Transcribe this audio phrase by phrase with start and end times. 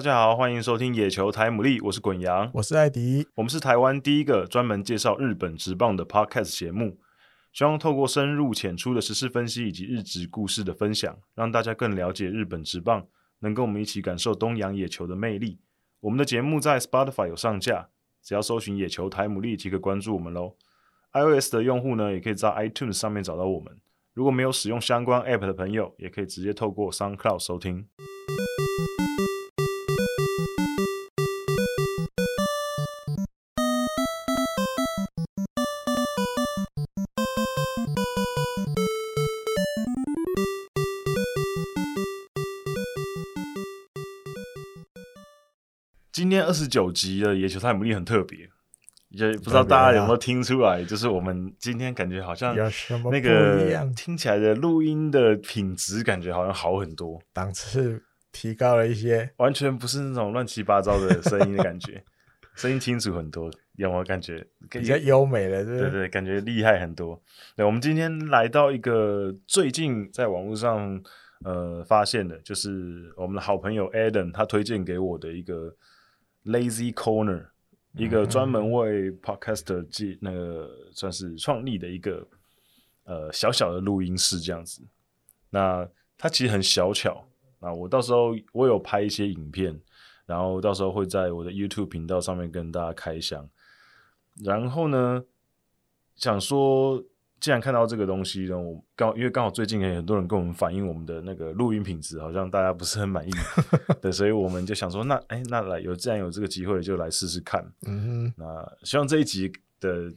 [0.00, 6.96] 大家好，欢迎收听野球台牡蛎，我是滚羊，我是艾迪，我们是台湾第一个专门介绍日本职棒的 Podcast 节目，
[7.52, 13.06] 希望透过深入浅出的时事分析以及日职故事的分享，让大家更了解日本职棒，
[13.40, 15.58] 能跟我们一起感受东洋野球的魅力。
[16.00, 17.90] 我们的节目在 Spotify 有上架，
[18.22, 20.56] 只要搜寻野球台牡蛎即可关注我们喽。
[21.12, 23.76] iOS 的用户呢，也可以在 iTunes 上面找到我们。
[24.14, 27.86] 如果没有使用相关 App 的朋友，也可以直接透过 SoundCloud 收听。
[46.30, 48.48] 今天二十九集的野球台牡蛎很特别，
[49.08, 52.54] 也不知道大家有没有听出来，就是我们今天感觉好像
[53.10, 62.00] 那个听起来的录音的品质感觉好像好很多，档次提高了一些，完全不是那种乱七八糟的声音的感觉，
[62.54, 65.64] 声音清楚很多，有没有感觉比较优美了？
[65.64, 67.20] 对对对，感觉厉害很多。
[67.56, 71.02] 对，我们今天来到一个最近在网络上
[71.44, 75.74] 呃发现的，就是我们的好朋友 Adam 他推荐给我的一个。
[76.44, 77.46] Lazy Corner，
[77.94, 82.26] 一个专门为 Podcaster 记那个算是创立的一个
[83.04, 84.82] 呃小小的录音室这样子。
[85.50, 87.24] 那它其实很小巧
[87.60, 89.80] 那，我到时候我有拍一些影片，
[90.26, 93.48] 然后到时候会在我的 YouTube 频道上面跟大家开箱。
[94.42, 95.24] 然后呢，
[96.16, 97.02] 想说。
[97.40, 103.30] 既然看到这个东西呢，我刚因为刚好最近也有很多人跟我们反映我们的那个录音品质好像大家不是很满意，
[104.02, 107.64] 对，所以我们就想说，那哎，那来有既然有这个机会，就来试试看。
[107.86, 110.12] 嗯哼，那希望这一集的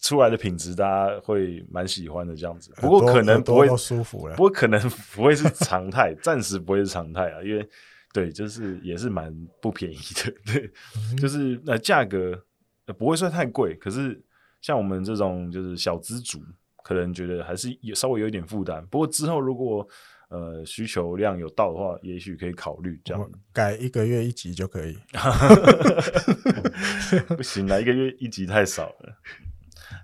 [0.00, 2.72] 出来的品质大家会蛮喜欢的这样子。
[2.78, 4.80] 不过可能不会舒服了，不过可能
[5.14, 7.64] 不会是常态， 暂时不会是常态啊，因为
[8.12, 10.72] 对，就是也是蛮不便宜的， 对，
[11.12, 12.36] 嗯、就是那价格
[12.98, 14.20] 不会算太贵，可是
[14.60, 16.42] 像我们这种就是小资族。
[16.84, 19.88] 可能觉得还是有稍微有一点负担，不过之后如果
[20.28, 23.30] 呃需求量有到的话，也许可以考虑这样。
[23.54, 24.94] 改一个月一集就可以，
[27.36, 29.16] 不行了，一个月一集太少了。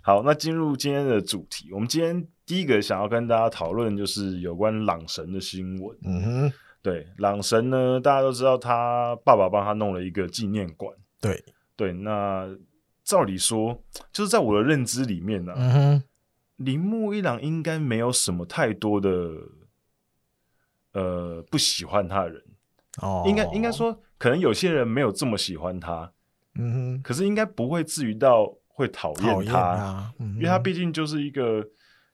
[0.02, 5.94] 好，那进入今天的主题，我们今天第一个想要跟大家讨论就是有关朗神的新闻。
[6.04, 10.94] 嗯哼，对，朗神呢，大家都知道他爸爸帮他弄了一个纪念馆。
[11.20, 11.44] 对
[11.76, 12.48] 对，那
[13.04, 15.56] 照理说，就是在我的认知里面呢、啊。
[15.58, 16.02] 嗯哼。
[16.60, 19.10] 铃木一朗应该没有什么太多的，
[20.92, 22.44] 呃，不喜欢他的人。
[23.00, 26.12] 哦，应该应该说，可能有些人没有这么喜欢他。
[26.56, 31.66] 嗯哼，可是应该不会至于到会讨厌他，啊嗯、因为他毕竟就是一个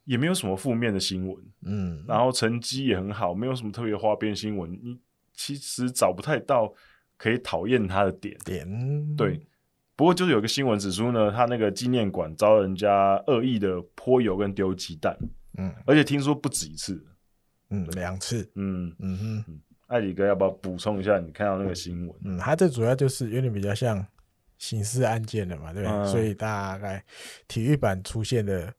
[0.05, 1.45] 也没有什么负面的新闻。
[1.63, 4.71] 嗯，然后成绩也很好，没有什么特别花边新闻。
[4.71, 4.97] 你
[5.33, 6.73] 其实找不太到
[7.17, 8.39] 可以讨厌他的点。
[8.45, 9.45] 点对。
[9.97, 15.17] 不过就是有个新闻指出呢，他那个纪念馆遭人家恶意的泼油跟丢鸡蛋，
[15.57, 17.03] 嗯，而且听说不止一次，
[17.71, 18.95] 嗯，两次，嗯。
[18.99, 21.19] 嗯哼，艾里哥要不要补充一下？
[21.19, 22.15] 你看到那个新闻？
[22.25, 24.07] 嗯，他这主要就是有点比较像
[24.59, 27.03] 刑事案件的嘛，对，嗯、所以大概
[27.49, 28.71] 体育版出现的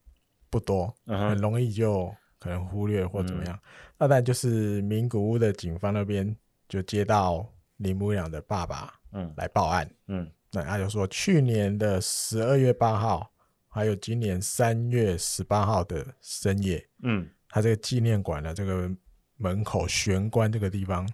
[0.52, 3.56] 不多，嗯、很容易就可能忽略或怎么样。
[3.56, 3.62] 嗯、
[3.98, 6.36] 那但就是名古屋的警方那边
[6.70, 7.44] 就接到
[7.78, 10.30] 林木一朗的爸爸，嗯，来报案，嗯。
[10.64, 13.30] 他就说，去年的十二月八号，
[13.68, 18.90] 还有今年三月十八号的深夜，嗯，他这个纪念馆的这个
[19.38, 21.08] 门口玄关这个地方，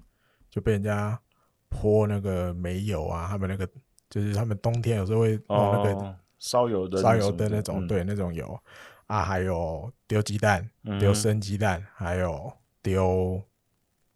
[0.49, 1.19] 就被人家
[1.69, 3.67] 泼那个煤油啊，他们那个
[4.09, 8.59] 就是他们冬天有时候会弄那个烧油的烧油的那种，对，那种油
[9.07, 13.41] 啊，还有丢鸡蛋、丢生鸡蛋，还有丢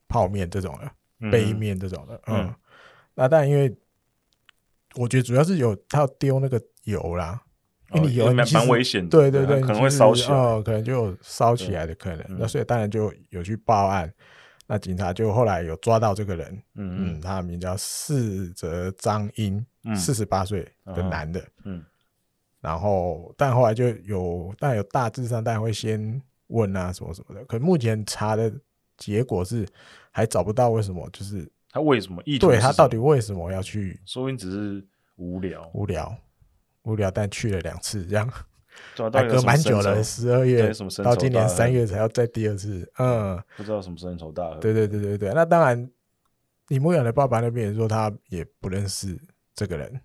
[0.08, 2.54] 泡面这种的，杯面这种的，嗯，
[3.16, 3.76] 那但因为。
[4.98, 7.42] 我觉得主要是有他要丢那个油啦，
[7.94, 12.26] 因为你油蛮危险的，对对对，可能会烧起来，哦，可能就有烧起来的可能。
[12.40, 14.12] 那所以当然就有去报案，
[14.66, 19.66] 那警察就后来有抓到这个人，嗯嗯，他的名叫四泽张英，
[19.96, 21.84] 四十八岁的男的，嗯，
[22.60, 28.52] 然后但后来就有，但有大致上当然会先问啊什么什么的，可目前查的
[28.98, 29.68] 结果是
[30.12, 31.50] 还找不到为什么就是。
[31.78, 32.48] 他为什么意图？
[32.48, 34.02] 对他到底为什么要去？
[34.04, 34.84] 说不定只是
[35.18, 36.16] 无聊，无聊，
[36.82, 38.28] 无聊，但去了两次，这样
[39.12, 42.92] 还隔蛮久了，十二月到今年三月才要再第二次。
[42.98, 44.60] 嗯，不知道什么深仇大恨。
[44.60, 45.88] 对对对对对，那当然，
[46.70, 49.16] 李牧阳的爸爸那边也说他也不认识
[49.54, 50.02] 这个人。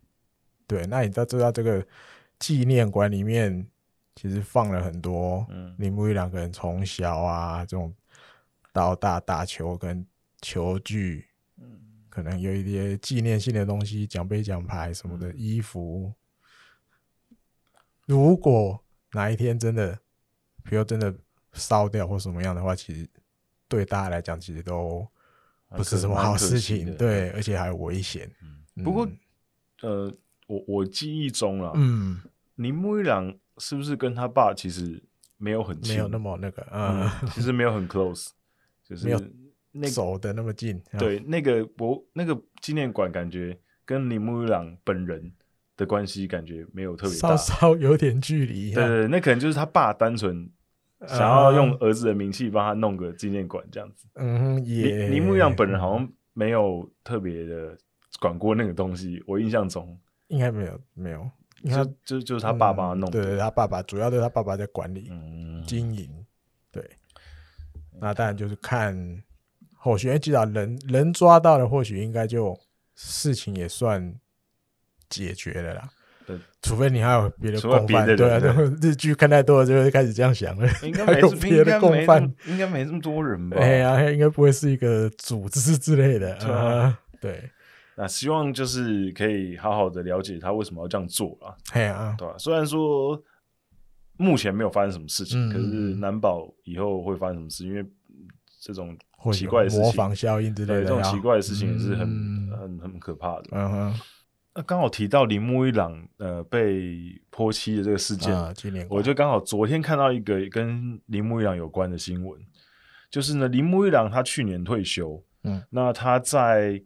[0.66, 1.82] 对，那你知道知道这个
[2.38, 3.66] 纪念馆里面
[4.14, 5.46] 其实放了很多
[5.78, 7.94] 铃木一两个人从小啊这种
[8.74, 10.06] 到大打球跟
[10.42, 11.26] 球具。
[12.08, 16.12] 可能有一些纪念性的东西，奖杯、奖牌什么的，衣服。
[18.06, 18.82] 如果
[19.12, 19.98] 哪一天真的，
[20.64, 21.14] 比如真的
[21.52, 23.08] 烧掉或什么样的话，其实
[23.68, 25.06] 对大家来讲，其实都
[25.68, 26.96] 不是什么好事情。
[26.96, 28.30] 对，而且还有危险。
[28.42, 28.84] 嗯。
[28.84, 29.08] 不过，
[29.82, 30.12] 呃，
[30.46, 32.20] 我我记忆中啊，嗯，
[32.56, 35.02] 铃木一郎是不是跟他爸其实
[35.36, 38.28] 没有很，没有那么那个，嗯，其实没有很 close，
[38.82, 39.18] 就是没有
[39.72, 40.80] 那走的那么近。
[40.98, 45.32] 对，那个博那个纪念馆感觉跟铃木一朗本人。
[45.74, 48.74] 的关系感觉没有特别大，稍稍有点距离。
[48.74, 50.48] 对，对对，那可能就是他爸单纯
[51.08, 54.06] 想要用儿子的名气帮他弄个纪念馆这样子。
[54.14, 57.76] 嗯，也铃木一朗本人好像没有特别的
[58.20, 59.98] 管过那个东西，我印象中
[60.28, 61.26] 应该没有没有，
[61.64, 63.22] 就就就是他爸爸弄的。
[63.22, 66.06] 对对，他爸爸主要都是他爸爸在管理、嗯、经营。
[66.70, 66.86] 对，
[67.98, 68.94] 那当然就是看
[69.82, 72.58] 后续，至少人人抓到了，或许应该就
[72.94, 74.14] 事情也算。
[75.14, 75.90] 解决了啦，
[76.26, 78.40] 对，除非你还有别的共犯，对啊，
[78.80, 80.66] 日剧看太多了，就会开始这样想了。
[80.82, 83.58] 应该没 有别的共犯，应该没这么多人吧？
[83.60, 86.34] 哎呀，应该不会是一个组织之类的。
[86.50, 87.50] 啊，对。
[87.94, 91.52] 那希望就是可以好好的了解他为什么要这样做啊。
[91.74, 92.34] 哎呀，对吧？
[92.38, 93.22] 虽然说
[94.16, 97.84] 目前没有发生什么事情，可是难保以后会发生什么事，因为
[98.62, 98.96] 这种
[99.30, 103.44] 奇怪的事情，模仿效应之类的，这种奇怪的事情也是很很很可怕的。
[103.50, 104.00] 嗯哼。
[104.54, 108.52] 那刚好提到铃木一朗呃被泼漆的这个事件，啊、
[108.90, 112.38] 我就刚好昨天看到一个跟铃木一朗有关的新闻，
[113.10, 116.82] 就是呢，铃木一朗他去年退休，嗯，那他在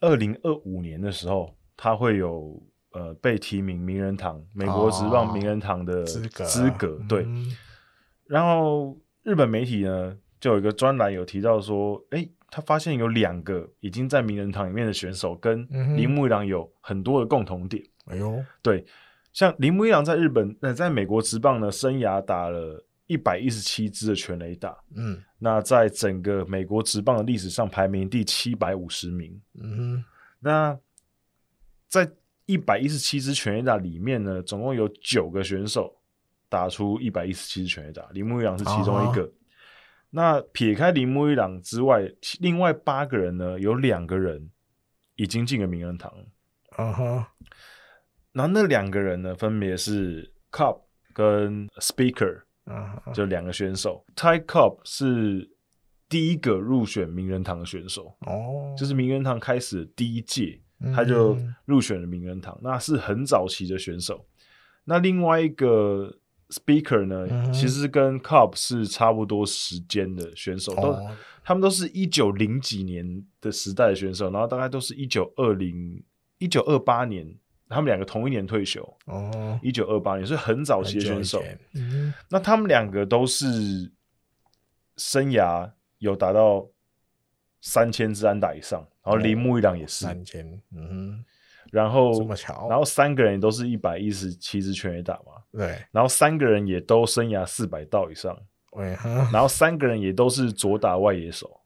[0.00, 2.62] 二零二五年的时候，他会有
[2.92, 7.56] 呃被提名名人堂美国职棒名人堂的资格，资格对，嗯、
[8.28, 12.30] 然后日本媒体呢就有一个专栏有提到说，哎、欸。
[12.52, 15.64] 他发现有两个已经在名人堂里面的选手，跟
[15.96, 17.80] 铃木一郎有很多的共同点。
[18.06, 18.84] 哎呦，对，
[19.32, 29.40] 像铃木一郎在日本，那在美国职棒呢，生涯打了一百一十七支的全垒打，嗯，那在整个美国职棒的历史上排名第七百五十名。
[29.54, 30.04] 嗯，
[30.40, 30.76] 那
[31.86, 32.10] 在
[32.46, 35.96] 一百一十七支全垒打里面呢，总共有九个选手
[36.48, 39.22] 打出一百一十七支全垒打，铃木一郎是其中一个。
[39.22, 39.30] 哦
[40.12, 42.02] 那撇开铃木一朗之外，
[42.40, 44.50] 另外八个人呢，有两个人
[45.14, 46.12] 已经进了名人堂。
[46.76, 47.26] 嗯哼、uh，huh.
[48.32, 50.80] 然后那两个人呢，分别是 Cobb
[51.12, 53.14] 跟 Speaker，嗯、uh，huh.
[53.14, 54.04] 就两个选手。
[54.16, 55.48] Ty Cobb 是
[56.08, 58.78] 第一个入选名人堂的选手，哦、uh，huh.
[58.78, 60.60] 就是名人堂开始的第一届，
[60.92, 62.60] 他就入选了名人堂，uh.
[62.62, 64.26] 那是很早期的选手。
[64.84, 66.16] 那另外一个。
[66.50, 76.02] Speaker 呢，嗯、其实跟 Cobb 是差不多时间的选手，哦、都他们都是一九零几年的时代的选手，然后大概都是一九二零、
[76.38, 77.32] 一九二八年，
[77.68, 78.82] 他们两个同一年退休。
[79.06, 81.42] 哦，一九二八年，所以很早期的选手。
[81.74, 83.92] 嗯、那他们两个都是
[84.96, 86.68] 生涯有达到
[87.60, 90.44] 三千支安打以上，然后铃木一朗也是三千。
[90.74, 91.24] 嗯哼。
[91.70, 95.78] 然后，这么巧，然后三个人也都是一百一十七支全垒打嘛，对。
[95.92, 98.36] 然后三个人也都生涯四百道以上，
[98.72, 98.96] 对。
[99.32, 101.60] 然后三个人也都是左打外野手，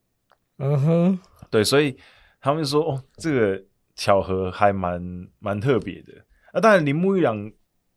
[0.59, 1.19] 嗯哼，
[1.51, 1.65] 对。
[1.65, 1.97] 所以
[2.39, 3.65] 他们说，哦，这个
[3.97, 6.13] 巧合还蛮蛮特别的。
[6.53, 7.51] 那当然，铃木一朗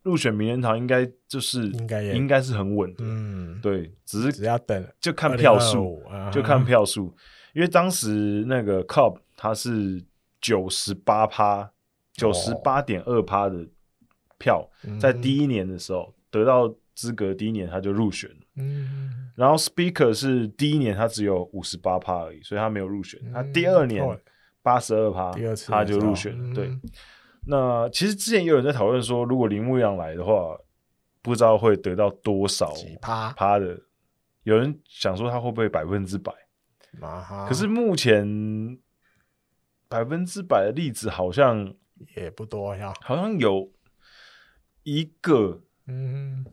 [0.03, 3.93] 入选名人堂应该就是应该应该是很稳的，嗯，对。
[4.05, 6.01] 只是只要等，就看票数，
[6.31, 7.13] 就看票数。
[7.53, 10.01] 因为当时那个 Cobb 他是
[10.39, 11.69] 九十八趴。
[12.17, 13.65] 九十八点二趴的
[14.39, 14.67] 票，
[14.99, 18.35] 在第一年的时候得到资格，第一年他就入选了。
[18.55, 23.21] 嗯，然后 Speaker 是第一年他只有五十八趴而已，所以他没有入选。
[23.31, 24.03] 他第二年
[24.63, 25.31] 八十二趴，
[25.67, 26.55] 他就入选了。
[26.55, 26.75] 对，
[27.45, 30.57] 那其实之前也有人在讨论说，如果铃木一朗来的话，
[31.21, 33.79] 不知道会得到多少趴趴的。
[34.41, 36.33] 有人想说他会不会百分之百？
[37.47, 38.79] 可是目前
[39.87, 41.75] 百分之百的例子好像。
[42.15, 43.71] 也不多呀，好像有
[44.83, 46.45] 一个，嗯，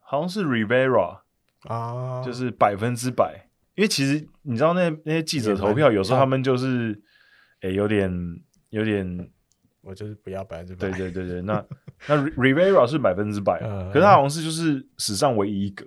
[0.00, 1.20] 好像是 Rivera
[1.62, 3.46] 啊，就是百分之百。
[3.74, 7.00] 因为其实你知道那，那那些记者投票，有时候他们就是，
[7.60, 8.10] 哎、欸，有点
[8.70, 9.30] 有点，
[9.82, 10.80] 我就是不要百分之百。
[10.80, 11.64] 对对对对，那
[12.08, 13.60] 那 Rivera 是百分之百，
[13.92, 15.86] 可是他好像是就是史上唯一一个，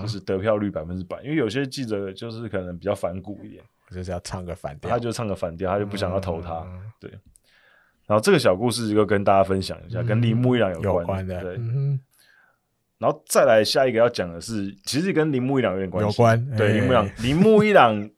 [0.00, 1.20] 就是得票率百分之百。
[1.22, 6.64] 因为有些记者就是可能比较反骨一点，就是要唱个反调，他就唱个反调，他就不想要投他，
[7.00, 7.10] 对。
[8.06, 11.40] 然后这个小故事就跟大家分享一下，嗯、跟铃木一朗有关，的。
[11.42, 11.98] 对，嗯、
[12.98, 16.06] 然后再来下一个要讲的是，其实跟铃木一朗有点关系。
[16.06, 16.56] 有关。
[16.56, 18.10] 对，铃木一朗， 铃木一朗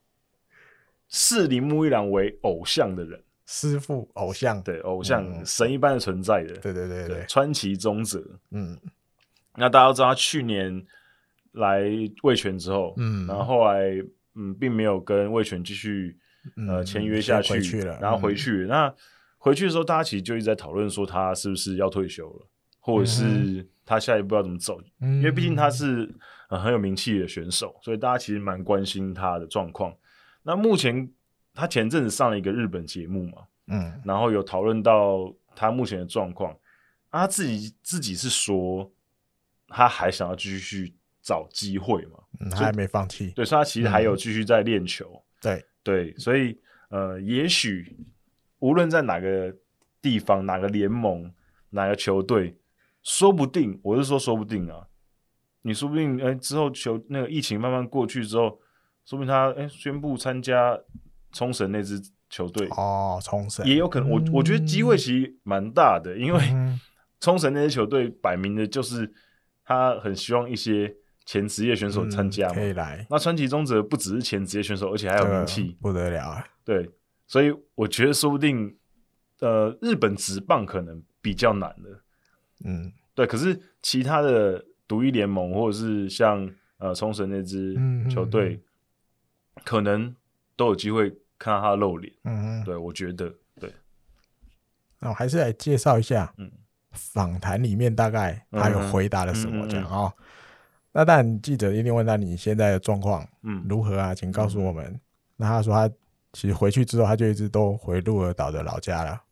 [1.09, 8.78] 视铃木一郎为偶像的人，师傅偶像，对偶像、嗯、神一般的存在的，对对对对，川崎宗则，嗯，
[9.57, 10.85] 那大家都知道他去年
[11.52, 11.83] 来
[12.23, 13.80] 味全之后，嗯，然后后来
[14.35, 16.14] 嗯并没有跟味全继续
[16.68, 18.95] 呃签约下去，去了，然后回去，嗯、那
[19.38, 22.47] 回去的时候，大家其实就一直在讨论说他是不是要退休了，
[22.78, 26.14] 或者是他下一步要怎么走，嗯、因为毕竟他是、
[26.50, 29.95] 呃、很有名气的选手，所以大家其实蛮关心他的状况。
[30.42, 31.11] 那目前。
[31.54, 36.52] 他前阵子上了一个日本节目嘛，嗯，然后有讨论到他目前的状况，
[37.09, 38.88] 啊，他自己自己是说
[39.66, 45.66] 他还想要继续找机会嘛，嗯，他还没放弃，对，所以他其实还有继续在练球，嗯、对。
[45.83, 46.57] 对，所以
[46.90, 47.97] 呃，也许
[48.58, 49.54] 无论在哪个
[50.00, 51.32] 地方、哪个联盟、
[51.70, 52.58] 哪个球队，
[53.02, 54.86] 说不定，我是说说不定啊，
[55.62, 58.60] 你说不定哎之后球那个疫情慢慢过去之后，
[59.04, 60.78] 说不定他哎宣布参加。
[61.30, 62.00] 冲绳那支
[62.30, 62.66] 球队。
[62.70, 63.64] 哦，冲绳。
[63.66, 66.40] 也有可能，我我觉得机会其实蛮大的，因为
[67.20, 69.12] 冲绳那支球队摆明的就是
[69.62, 70.96] 他很希望一些
[71.26, 73.06] 前职业选手参加嘛，可以来。
[73.10, 76.42] 那川崎宗则不只是前职业选手，而且还有名气，不得了啊！
[76.64, 76.88] 对，
[77.28, 78.76] 所以我觉得说不定，
[79.38, 82.00] 呃，日本职棒可能比较难的，
[82.64, 83.25] 嗯，对。
[83.25, 87.78] 可是其他的独一联盟或者是像呃冲绳那支
[88.11, 88.61] 球队，
[89.64, 90.12] 可能。
[90.58, 91.08] 都有机会
[91.38, 93.73] 看到他露脸，嗯，对，我觉得对。
[94.99, 96.50] 那我还是来介绍一下，嗯，
[96.90, 100.12] 访谈里面大概他有回答了什么这样啊？
[100.90, 104.12] 那当然记者一定问到你现在的状况，嗯，如何啊？
[104.12, 104.85] 请告诉我们。
[104.87, 105.00] 嗯、
[105.37, 105.94] 那他说他
[106.32, 109.23] 其实回去之后，他就一直都回鹿儿岛的老家了，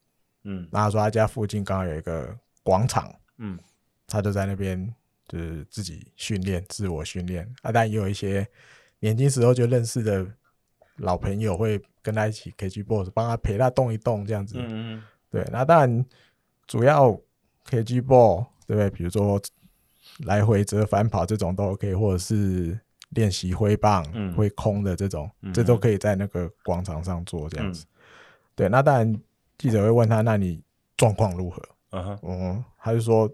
[0.45, 0.69] 嗯。
[0.71, 3.59] 那他说他家附近刚好有一个广场，嗯，
[4.07, 4.95] 他就在那边
[5.29, 7.71] 就是自己训练，自我训练啊。
[7.71, 8.47] 但也有一些
[9.01, 10.27] 年轻时候就认识的。
[11.01, 14.57] 老朋友会跟他一起 KG Boss，帮他陪他动一动这样子。
[14.59, 15.03] 嗯嗯。
[15.29, 16.07] 对，那当然
[16.67, 17.11] 主要
[17.69, 18.89] KG Ball 对不对？
[18.89, 19.39] 比如说
[20.21, 22.81] 来回折返跑这种都 OK，或者是
[23.17, 24.05] 练习挥棒、
[24.35, 27.85] 挥、嗯、空的这种，这都可以在那个广场上做这样子。
[27.85, 27.91] 嗯、
[28.55, 29.21] 对，那当然
[29.59, 30.63] 记者会问他，那你
[30.97, 31.61] 状况如何？
[31.91, 33.29] 嗯哼，嗯，他就说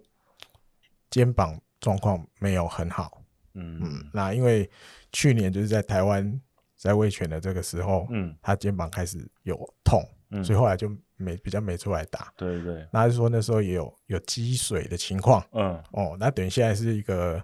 [1.10, 3.20] 肩膀状况没有很好。
[3.52, 4.70] 嗯嗯，那因为
[5.12, 6.40] 去年就是在台湾。
[6.74, 12.32] 在味全的这个时候，嗯，他肩膀开始有痛，嗯，所以后来就没比较没出来打。
[12.36, 17.40] 对对，那就说那时候也有有积水的情况，嗯，哦，那等于现在是一个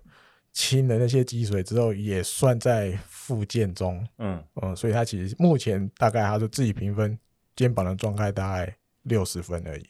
[0.58, 7.16] 清了那些积水之后，也算在复健中，嗯嗯，所以他其实目前大概他说自己评分
[7.54, 9.88] 肩膀的状态大概六十分而已。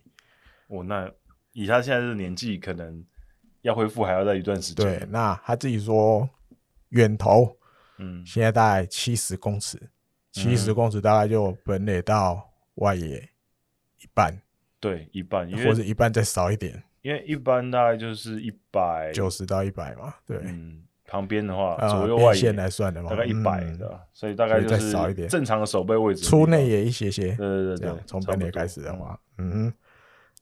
[0.66, 1.10] 哦，那
[1.52, 3.02] 以他现在的年纪，可能
[3.62, 4.84] 要恢复还要再一段时间。
[4.84, 6.28] 对，那他自己说
[6.90, 7.56] 远投。
[7.96, 9.80] 嗯，现在大概七十公尺，
[10.32, 13.26] 七十公尺大概就本垒到外野
[14.02, 14.38] 一半，
[14.78, 29.72] 对，一半，或者一半再少一点，因为一般大概就是一百九十到一百嘛，对，嗯，旁边的话左右外线来算的嘛，大概一百的，所以大概就是少一点，正常的手背位置，出内野一些些，对对对，从本垒开始的话，嗯，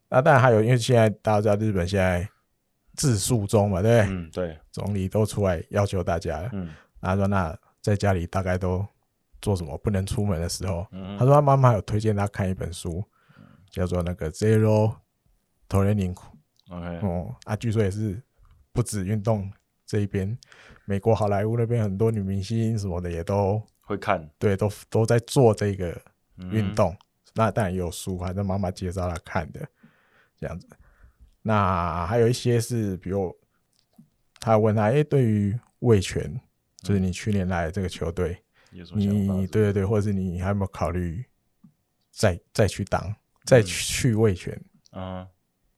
[0.09, 2.29] 那当然还有，因为现在大家知道日本现在
[2.95, 4.15] 自诉中嘛，对不对？
[4.17, 6.69] 嗯，对，总理都出来要求大家了，嗯。
[6.99, 8.85] 他说：“那在家里大概都
[9.41, 9.79] 做什么？
[9.79, 13.05] 不能出门的时候，嗯、他说他妈妈有推荐他看一本书，
[13.39, 14.93] 嗯、叫做那个 Zero
[15.69, 16.17] Training。
[16.69, 18.21] OK，哦，啊，据说也是
[18.73, 19.51] 不止运动
[19.85, 20.37] 这一边，
[20.85, 26.01] 美国好莱坞那边很多女明星什么的也都会看，对，都都在做这个
[26.51, 26.91] 运动。
[26.93, 26.99] 嗯、
[27.35, 29.67] 那当然也有书，反正妈妈介绍来看的
[30.39, 30.69] 这样子。
[31.43, 33.37] 那还有一些是，比如
[34.41, 36.39] 他问他，哎、欸，对于味全。”
[36.83, 41.25] 就是你去年来的这个球队，你对对对，或者是你还有没有考虑
[42.13, 43.13] 再再去当，
[43.45, 44.57] 再去味全
[44.91, 45.27] 啊，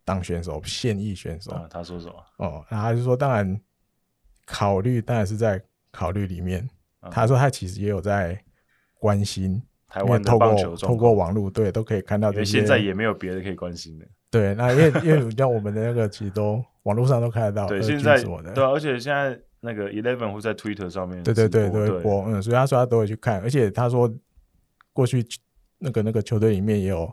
[0.09, 1.53] 当选手，现役选手？
[1.71, 2.15] 他说什么？
[2.39, 3.61] 哦，那他就说，当然
[4.47, 5.63] 考虑，当然是在
[5.93, 6.69] 考虑里面。
[7.11, 8.41] 他说他其实也有在
[8.99, 12.59] 关心台湾的棒球，透过网络对都可以看到这些。
[12.59, 14.07] 现在也没有别的可以关心的。
[14.31, 17.67] 对，那因为因为像我们的那个，其实都网络上都看得到。
[17.67, 18.23] 对，现在
[18.55, 19.39] 对，而且现在。
[19.61, 24.09] 那个 Eleven 会在 Twitter 上面，对对对，都会播，嗯，所以他说他都会去看，而且他说
[24.93, 25.27] 过去
[25.79, 27.13] 那个那个球队里面也有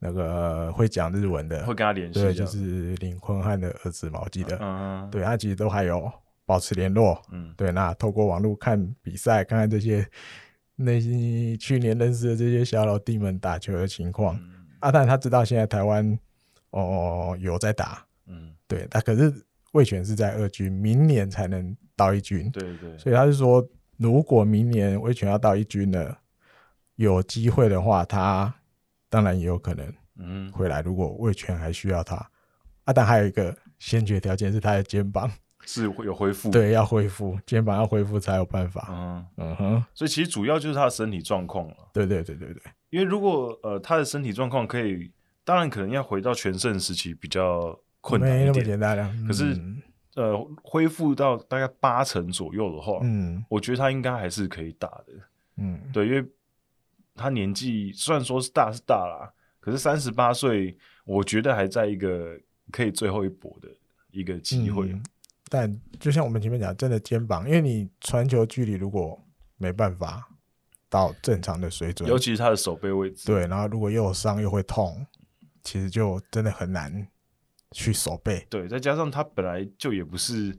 [0.00, 6.10] 那个会讲日文的，会跟他联系，对，就是林坤汉的儿子嘛，我记得，嗯，对他其实都还有
[6.44, 10.04] 保持联络，嗯，对，那透过网络看比赛，看看这些
[10.74, 14.36] 那些去年认识的这些小老弟们打球的情况，
[14.80, 16.18] 阿但他知道现在台湾
[16.70, 19.32] 哦有在打，嗯，对，他可是。
[19.72, 22.50] 味全是在二军，明年才能到一军。
[22.50, 23.64] 对对，所以他是说，
[23.98, 26.18] 如果明年味全要到一军了，
[26.96, 28.52] 有机会的话，他
[29.10, 30.80] 当然也有可能，嗯，回来。
[30.80, 32.16] 如果味全还需要他，
[32.84, 35.30] 啊，但还有一个先决条件是他的肩膀
[35.66, 38.86] 是有恢复，对，要恢复肩膀要恢复才有办法。
[38.90, 41.76] 嗯嗯哼，所以其实主要就是他的身体状况了。
[41.92, 45.10] 对对对对对，因为如果呃他的身体状况可以，
[45.44, 49.12] 当然可能要回到全盛时期比较困难一点，没那么简单了。
[49.26, 49.54] 可是。
[49.54, 49.82] 嗯
[50.16, 55.12] 呃，恢复到大概八成左右的话，嗯，我觉得他应该还是可以打的，
[55.56, 56.22] 嗯，对，因为
[57.20, 62.38] 他年纪虽然说是大是大啦，可是三十八岁，我觉得还在一个
[62.72, 63.68] 可以最后一搏的
[64.10, 65.02] 一个机会，嗯。
[65.48, 69.22] 但就像我们前面讲，真的肩膀，因为你传球距离如果
[69.58, 70.26] 没办法
[70.88, 75.06] 到正常的水准，尤其是他的手背位置，对，然后如果又有伤又会痛，
[75.62, 77.06] 其实就真的很难。
[77.72, 80.52] 去守背，对，再加上他本来就也不是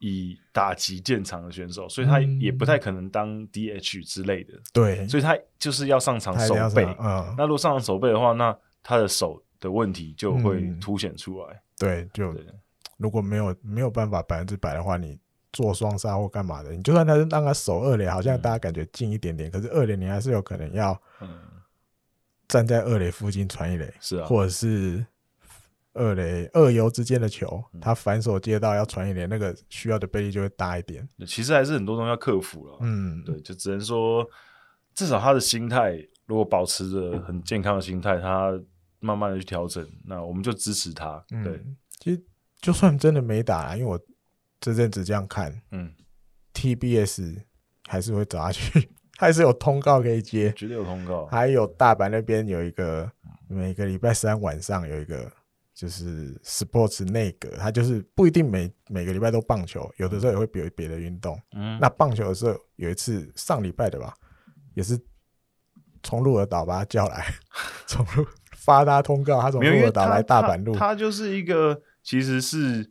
[0.00, 4.54] 以打击见长的选手，所以他也不太可能当 DH 之类的。
[4.72, 6.84] 对，所以他就是要上场守备。
[6.98, 11.54] 嗯，那如果上场守备的话，那他的手的问题就会凸显出来。
[11.54, 12.44] 嗯、对，就对
[12.96, 15.18] 如果没有没有办法百分之百的话，你
[15.52, 20.98] 做双杀或干嘛的，你就算他是让他守二垒，好像大家感觉近一点点，嗯、可是二垒你还是有可能要
[22.48, 25.04] 站在二垒附近传一垒，是啊，或者是。
[25.92, 31.06] 二垒二游之间的球，他反手接到要传一点，那个需要的倍率就会大一点。
[31.26, 32.78] 其实还是很多东西要克服了。
[32.80, 34.24] 嗯，对，就只能说，
[34.94, 38.52] 至少他的心态如果保持着很健康的心态，他
[39.00, 41.24] 慢慢的去调整，那我们就支持他。
[41.28, 42.22] 对，嗯、其实
[42.60, 44.00] 就算真的没打，因为我
[44.60, 45.92] 这阵子这样看，嗯
[46.54, 47.42] ，TBS
[47.88, 51.26] 还是会找他去，还是有通告可以接，绝对有通告。
[51.26, 53.10] 还有大阪那边有一个，
[53.48, 55.28] 每个礼拜三晚上有一个。
[55.80, 61.40] 就是 sports 内阁，他就是不一定每每个礼拜都棒球，有的时候也会别别的运动。
[61.52, 64.12] 嗯，那棒球的时候有一次上礼拜的吧，
[64.74, 65.00] 也是
[66.02, 67.24] 从鹿儿岛把他叫来，
[67.88, 70.74] 从鹿发他通告，他从鹿儿岛来大阪路。
[70.74, 72.90] 他就是一个其实是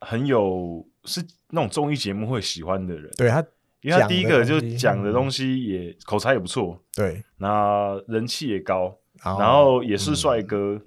[0.00, 3.12] 很有是那种综艺节目会喜欢的人。
[3.18, 3.44] 对他，
[3.82, 10.80] 因为他第一个就讲的东西也、嗯、口才也不错，对，那人气也高，然后也是帅哥。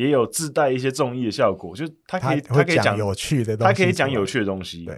[0.00, 4.94] 嗯也有自带一些综艺的效果，就是他可以，他，他可以讲有趣的东西，他可以讲有趣的东西，对，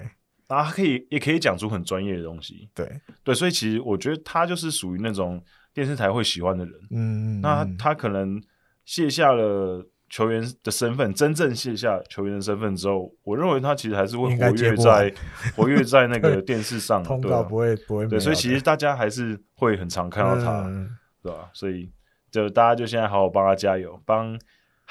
[0.47, 2.89] 然后他可以，也可以讲出很专业的东西，对，
[3.25, 5.43] 对，所以其实我觉得他就是属于那种
[5.75, 8.41] 电视台会喜欢的人，嗯，那他，他可能
[8.85, 15.13] 卸下了球员的身份，真正卸下球员的身份之后，我认为他其实还是会活跃在
[15.57, 20.89] 活跃在那个电视上，通告不会不会，对，所以其实大家还是会很常看到他，嗯、
[21.23, 21.51] 对吧？
[21.53, 21.91] 所以
[22.31, 24.39] 就大家就现在好好帮他加油，帮。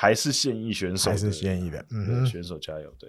[0.02, 3.08] 还是现役选手，还是现役的，嗯，选手加油，对。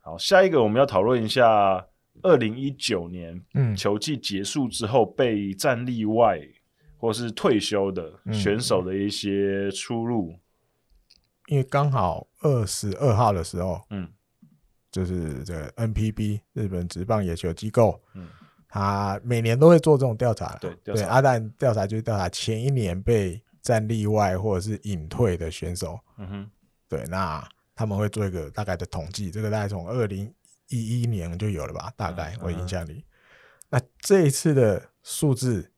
[0.00, 1.86] 好，下一个我们要讨论一下，
[2.22, 3.40] 二零一九年
[3.76, 6.40] 球季结束之后被战例外
[6.96, 10.36] 或是退休的选手的一些出路。
[11.46, 14.08] 因为刚好二十二号的时候，嗯，
[14.90, 18.26] 就是这个 NPB 日本职棒野球机构，嗯，
[18.68, 23.40] 他每年都会做这种调查，对，对，阿蛋调查就是调查前一年被。
[23.66, 26.50] 战力外或者是隐退的选手，嗯哼，
[26.88, 30.32] 对，那他们会做一个大概的统计，这个大概从二零
[30.68, 32.92] 一一年就有了吧，大概我印象里。
[32.92, 33.04] 嗯、
[33.70, 35.68] 那这一次的数字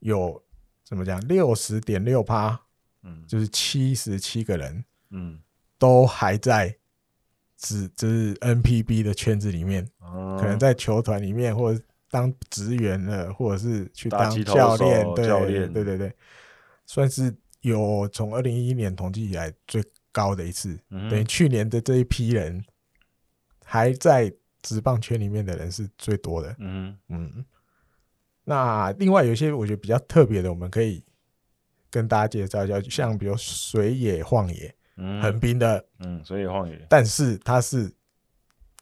[0.00, 0.42] 有
[0.84, 1.18] 怎么讲？
[1.22, 2.60] 六十点六趴，
[3.02, 5.40] 嗯，就是七十七个人，嗯，
[5.78, 6.76] 都还在
[7.56, 16.14] 只就是 NPB 的圈子里面，嗯、可能在球团里面或者当职员了，或者是去当教练，对，教练，对对对。
[16.86, 22.64] 算是有从二零一一年统计以来最高的一次，嗯、等于去年的这一批人
[23.64, 26.54] 还在职棒圈里面的人是最多的。
[26.58, 27.44] 嗯嗯。
[28.44, 31.04] 那另外有一些我觉得比较特别的，我们可以
[31.90, 34.72] 跟大家介绍一下，像比如水野晃也，
[35.20, 37.92] 横滨、嗯、的，嗯，水野晃野，但是他是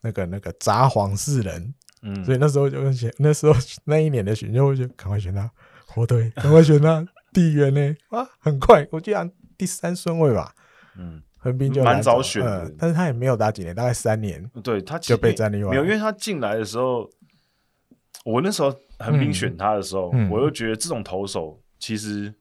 [0.02, 5.50] 那个那个札幌市人，嗯，所以那时候就选，那时候那一年的选秀就赶快选他
[5.86, 7.06] 火腿，赶快选他。
[7.34, 7.94] 地缘呢？
[8.08, 10.54] 啊，很快，我记得第三顺位吧。
[10.96, 14.48] 嗯，横滨就蛮早选的，嗯，但是他也没有打几年，大概三年。
[14.62, 17.10] 对他就被战力外，没有，因为他进来的时候，
[18.24, 22.32] 我那时候横滨选他的时候，嗯、我又觉得这种投手其实，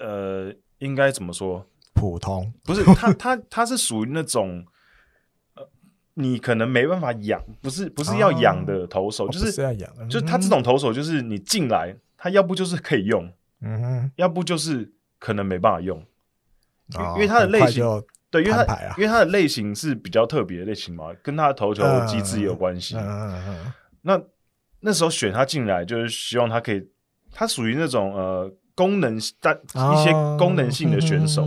[0.00, 1.64] 呃，应该怎么说？
[1.94, 4.66] 普通不是他，他他是属于那种，
[5.54, 5.70] 呃，
[6.14, 11.96] 你可能没办法养，不是不是要养的投手，哦、就是，是要养，嗯、就是他这种投手，就是你进来。
[12.22, 13.28] 他要不就是可以用，
[13.62, 15.98] 嗯哼，要不就是可能没办法用，
[17.16, 17.84] 因为他的类型，
[18.30, 18.62] 对，因为他
[18.96, 22.94] 因为他的类型是比较特别的类型嘛，跟他的投球机制也有关系。
[24.02, 24.22] 那
[24.78, 26.88] 那时候选他进来，就是希望他可以，
[27.32, 31.44] 他属于那种呃，功能但一些功能性的选手。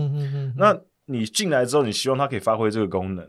[0.58, 3.26] 那你进来之后，你希望他可以发挥这个功能，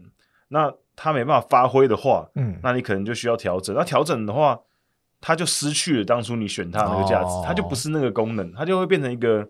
[0.48, 3.72] 那他没办法发挥的话，嗯，那你可能就需要调整。
[3.76, 4.58] 那调整的话，
[5.26, 9.44] 他就失去了当初你选他那个价值，他就不是那个功能，他就会变成一个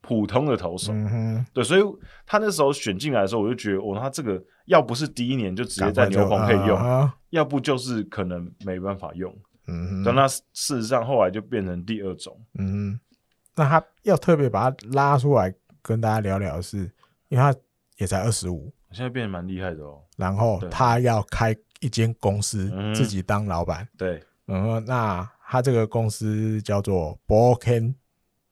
[0.00, 0.92] 普通的投手。
[0.92, 1.82] 嗯对，所以
[2.26, 9.32] 他那时候选进来的时候，我就觉得，哦，他这个要不是第一年就直接在牛棚可以用，要不就是可能没办法用。
[9.68, 12.36] 嗯，但那事实上后来就变成第二种。
[12.58, 12.98] 嗯，
[13.54, 16.78] 那他要特别把他拉出来跟大家聊聊的是，
[17.28, 17.54] 因为他
[17.98, 20.02] 也才二十五，现在变得蛮厉害的哦。
[20.16, 23.86] 然后他要开一间公司，自己当老板。
[23.96, 27.94] 对，嗯，那他这个公司叫做 Ball Camp，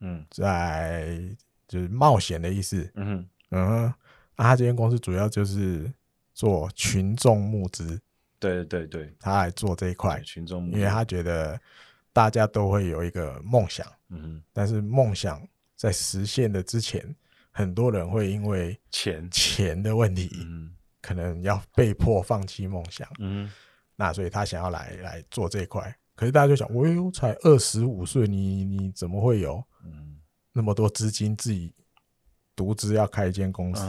[0.00, 1.20] 嗯，在
[1.66, 2.90] 就是冒险的意思。
[2.94, 3.92] 嗯嗯，
[4.36, 5.92] 那他这间公司主要就是
[6.32, 8.00] 做群众募资。
[8.38, 11.60] 对对对，他来做这一块群众，因为他觉得
[12.12, 17.14] 大家都会有一个梦想，嗯哼，但是梦想在实现的之前，
[17.50, 19.28] 很多人会因为钱。
[19.30, 23.50] 钱的问题，嗯，可能要被迫放弃梦想，嗯，
[24.00, 30.16] 那所以他想要来来做这一块，可是大家就想，我哟才二十五岁，你你怎么会有嗯
[30.54, 31.70] 那么多资金自己
[32.56, 33.84] 独资要开一间公司？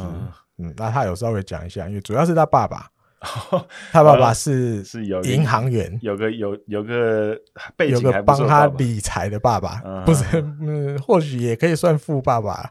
[0.57, 2.91] 嗯，那他有稍微讲一下，因为主要是他爸爸。
[3.93, 7.39] 他爸爸是是有银行员，有个有有个
[7.77, 10.25] 背景，有个帮他理财的爸爸，不是
[10.59, 12.69] 嗯，或许也可以算富爸爸。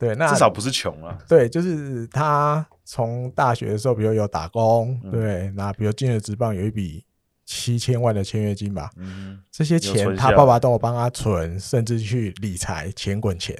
[0.00, 1.16] 对，那至少不是穷啊。
[1.28, 7.04] 对，就是他从大学的时候，比如有打工，对，那比如进了职棒，有一笔
[7.44, 8.90] 七千万的签约金吧。
[8.96, 13.54] 嗯，这些钱他爸爸都有帮他存，甚至去理财，钱滚钱，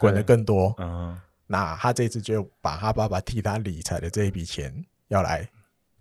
[0.00, 0.74] 滚得更多。
[0.78, 5.46] 嗯，那他这次就把他爸爸替他理财的这一笔钱要来。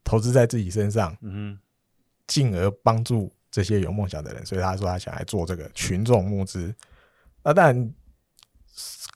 [0.03, 1.57] 投资在自己身上，嗯，
[2.25, 6.73] 进而帮助这些有梦想的人，所以他说他想来做这个群众募资。
[7.43, 7.93] 那当然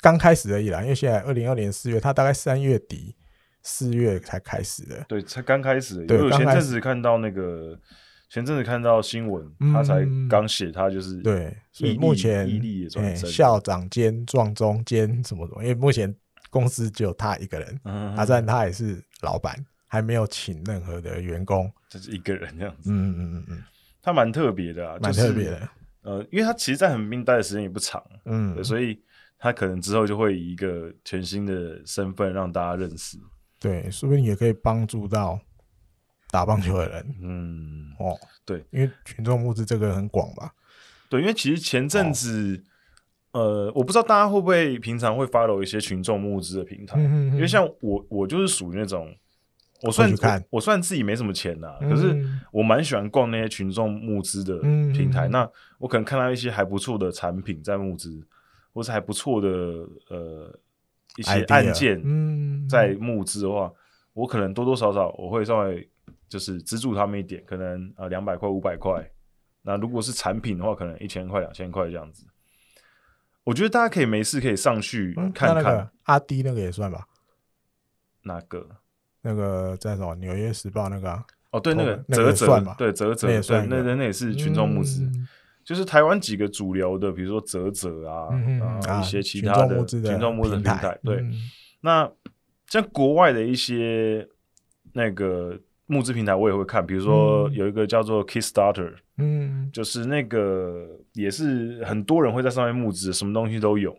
[0.01, 3.15] 刚开始而已啦，因为现在二零二年四月，他大概三月底
[3.63, 6.05] 四月才开始的，对，才刚开始。
[6.05, 7.79] 对，前阵子看到那个，
[8.29, 12.49] 前阵子看到新闻，他才刚写，他就是对，所以目前
[13.15, 16.13] 校长兼壮中兼什么什么，因为目前
[16.49, 17.79] 公司只有他一个人，
[18.15, 19.55] 他但他也是老板。
[19.87, 22.91] 还没有请任何的员工，就是一个人这样子。
[22.91, 23.63] 嗯嗯嗯嗯，
[24.01, 25.69] 他蛮特别的啊，蛮特别的。
[26.01, 28.99] 呃，因为他其实，在横滨待的时间也不长，嗯，所以
[29.45, 33.15] 他可能之后就会以一个全新的身份让大家认识。
[33.59, 35.39] 对，说不定也可以帮助到
[36.31, 37.15] 打棒球的人。
[37.21, 40.51] 嗯，哦，对，因为群众募资这个很广吧？
[41.09, 42.63] 对，因为其实前阵子，
[43.33, 49.15] 哦、呃，我不知道大家会不会平常会 follow 一些群众募资的平台，嗯、哼哼因为像我，我就是属于那种。
[49.81, 52.17] 我算我，我算自己没什么钱呐，可是
[52.51, 54.57] 我蛮喜欢逛那些群众募资的
[54.93, 55.27] 平台。
[55.27, 58.25] 那我可能看到一些还不错的产品在募资，
[58.75, 59.47] 或是还不错的
[60.09, 60.59] 呃
[61.15, 62.03] 一些案件
[62.67, 63.71] 在募资的话，
[64.11, 65.89] 我可能多多少少我会稍微
[66.27, 69.09] 就是资助他们一点，可能呃两百块五百块。
[69.61, 72.27] 那如果是产品的话，可能一千块两千块这样子。
[73.45, 75.89] 我觉得大家可以没事可以上去看看。
[76.03, 77.07] 阿迪那个也算吧？
[78.23, 78.67] 哪个？
[79.21, 85.09] 那个在什么《纽约时报》那个哦，对，那个啧啧，对啧啧，对，那那那也是群众募资，
[85.65, 88.29] 就是台湾几个主流的，比如说泽泽啊，
[88.87, 91.25] 啊，一些其他的群众募资平台，对。
[91.81, 92.09] 那
[92.67, 94.27] 像国外的一些
[94.93, 103.97] 那个募资平台，我也会看，比如说有一个叫做 Kickstarter，嗯，就是那个也是很多人会在上面募资，什么东西都有。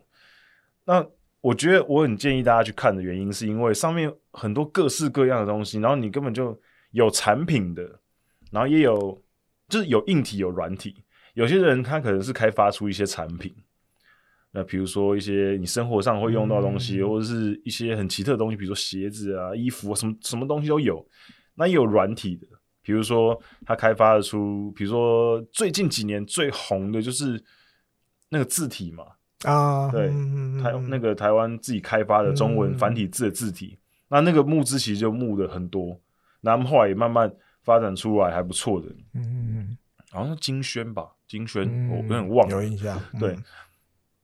[0.85, 1.05] 那
[1.41, 6.57] 我觉得我很建议大家去看的原因，是因为上面很多各式各样的东西，然后你根本就
[6.91, 7.83] 有产品的，
[8.51, 9.21] 然后也有
[9.67, 11.03] 就是有硬体有软体。
[11.37, 13.55] 有些人他可能是开发出一些产品，
[14.49, 21.07] 那比如说一些你生活上会用到的东西，嗯、或者是一些很奇特的东西，比如说鞋子啊、衣服啊，什么什么东西都有。
[21.53, 22.47] 那也有软体的，
[22.81, 27.39] 比如说他开发的出，比如说最近几年最红的就是
[28.29, 29.03] 那个字体嘛。
[29.43, 30.09] 啊，对，
[30.59, 36.01] 台那个台湾自己开发的中文繁体字的字体，那那个募资其实就募的很多，
[36.41, 39.76] 那么后来也慢慢发展出来还不错的，嗯嗯，
[40.11, 43.35] 好像是金轩吧，金轩，我有点忘了，有印象，对，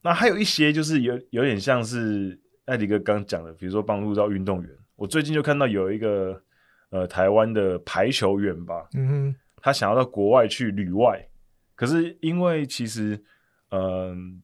[0.02, 6.42] 那还有一些就是有有点像是艾迪哥刚讲的，比如说帮助到运动员，我最近就看到有一个
[6.90, 11.26] 呃台湾的排球员吧，嗯，他想要到国外去旅外，
[11.74, 13.22] 可是因为其实
[13.70, 14.40] 嗯。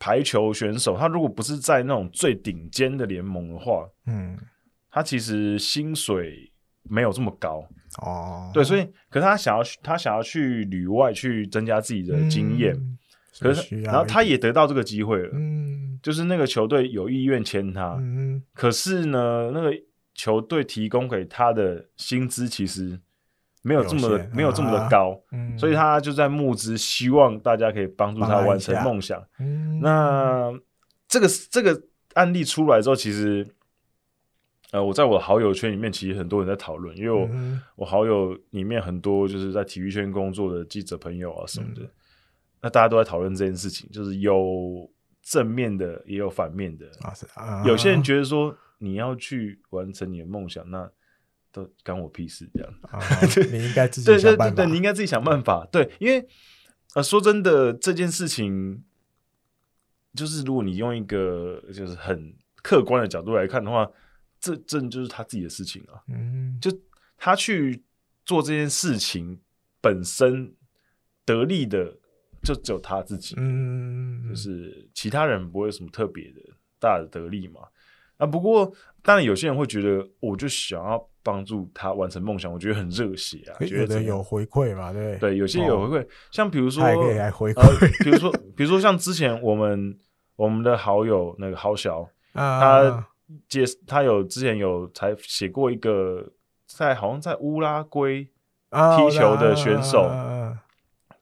[0.00, 4.38] 排球选手，他如果不是在那种最顶尖的联盟的话，嗯，
[4.92, 6.52] 他其实薪水
[6.88, 7.66] 没有这么高。
[8.02, 8.50] 哦。
[8.52, 12.98] 对，所以，可是他想要去，他想要去旅外去增加自己的经验，嗯，
[13.40, 19.72] 可是然后他也得到这个机会了，嗯，就是那个球队有意愿签他，嗯，可是呢，那个
[20.14, 22.98] 球队提供给他的薪资其实
[23.62, 29.22] 没有这么的没有这么的高，嗯，所以他就在募资，希望大家可以帮助他完成梦想。
[29.40, 30.52] 嗯，那
[31.08, 31.82] 这个这个
[32.14, 33.46] 案例出来之后，其实。
[34.70, 41.90] 呃，我在我的好友圈里面，其实很多人在讨论，因为我、嗯、我好友里面很多就是在体育圈工作的记者朋友啊什么的，嗯、
[42.60, 44.90] 那大家都在讨论这件事情，就是有
[45.22, 46.86] 正面的，也有反面的。
[47.00, 50.86] 啊啊、有些人觉得说，你要去完成你的梦想，那
[51.50, 52.70] 都干我屁事，这样。
[52.82, 53.00] 啊、
[53.50, 54.54] 你应该自己想办法。
[54.54, 55.66] 对对对，你应该自己想办法。
[55.72, 56.28] 对，因为
[56.94, 58.84] 呃，说真的，这件事情
[60.14, 63.90] 就是如果你用一个就是很客观的角度来看的话。
[64.40, 66.70] 这这就是他自己的事情啊，嗯，就
[67.16, 67.82] 他去
[68.24, 69.38] 做这件事情
[69.80, 70.54] 本身
[71.24, 71.92] 得利的
[72.42, 76.40] 就只有他自己，嗯，就是其他人不会有什么特别的
[76.78, 77.62] 大的得利嘛。
[78.16, 78.72] 啊，不过
[79.02, 85.16] 当然有些人会觉得，我就想要帮助他完成梦想，我觉得很热血啊，觉得有回馈嘛，对。
[85.18, 89.98] 对，有些有回馈，哦、像比如说，还可以来回馈，呃、比如说比如说像之前我们
[90.36, 93.08] 我们的好友那个豪小，啊、他。
[93.48, 96.32] 介他有之前有才写过一个
[96.66, 98.24] 在好像在乌拉圭
[98.70, 100.10] 踢球的选手，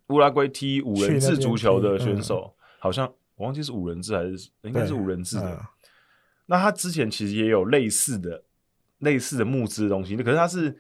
[0.09, 5.61] 乌拉圭踢五人制足球的选手，好像我忘记是五人制还是应该是五人制的。
[6.47, 8.45] 那他之前其实也有类似的
[8.99, 10.77] 类似的募资的东西，可是他是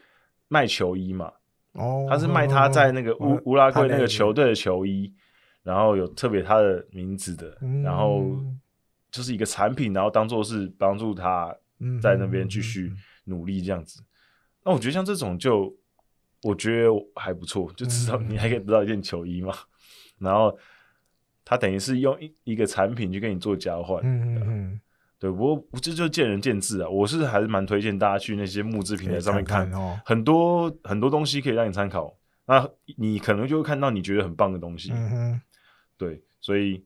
[0.47, 1.33] 卖球衣嘛，
[1.73, 5.12] 哦，他是卖他在那个乌乌拉圭那个球队的球衣，
[5.65, 8.23] 然后有特别他的名字的，然后。
[9.16, 11.57] 就是一个产品，然后当做是帮助他
[12.02, 12.92] 在那边继续
[13.24, 14.05] 努力这样子。
[14.62, 15.74] 那我觉得像这种就
[16.42, 19.55] 我觉得还不错，就至少你还可以得到一件球衣嘛。
[20.18, 20.55] 然后
[21.46, 24.02] 他等于是用一一个产品去跟你做交换。
[24.05, 24.81] 嗯嗯
[25.18, 26.88] 对，不过这就见仁见智啊。
[26.90, 29.70] 我是还是蛮推荐大家去那些募资平台上面看，
[30.05, 32.14] 很多很多东西可以让你参考。
[32.44, 34.92] 那你可能就会看到你觉得很棒的东西。
[34.92, 35.40] 嗯
[35.96, 36.85] 对，所以。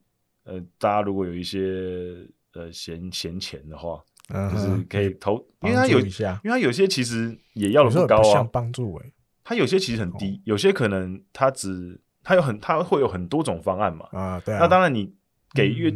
[0.51, 6.07] 呃，大家如果有一些呃闲闲钱的话，嗯、就是可以投，因为他有，因
[6.45, 9.13] 为他有些其实也要的不高啊，帮助诶，
[9.45, 15.15] 他有些其实很低，哦、有些可能他只他有很他会有很多种方案嘛，啊，对啊，那当然你
[15.55, 15.89] 给越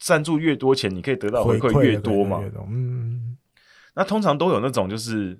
[0.00, 3.38] 赞、嗯、助越多钱，你可以得到回馈越多嘛，嗯，
[3.94, 5.38] 那通常都有那种就是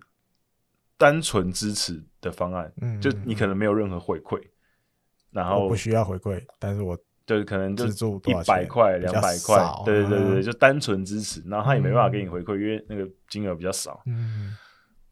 [0.97, 4.41] 单纯支持的方案，嗯，就你可能没有任何回馈，
[5.33, 6.97] 然后不需要回馈，但是我。
[7.31, 14.03] 就是可能就一百块、两百块，对对对对，就单纯支持，然后他也没办法给你回馈，因为那个金额比较少。
[14.07, 14.57] 嗯，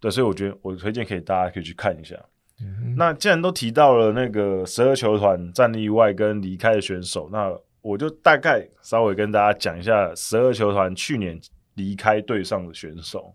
[0.01, 2.17] 对，所以我觉得我推荐可以大家可以去看一下。
[2.61, 11.41] 嗯，那既然都提到了那个十二球团战力外跟离开的选手，那我就大概稍微跟大家讲一下十二球团去年
[11.75, 13.33] 离开队上的选手。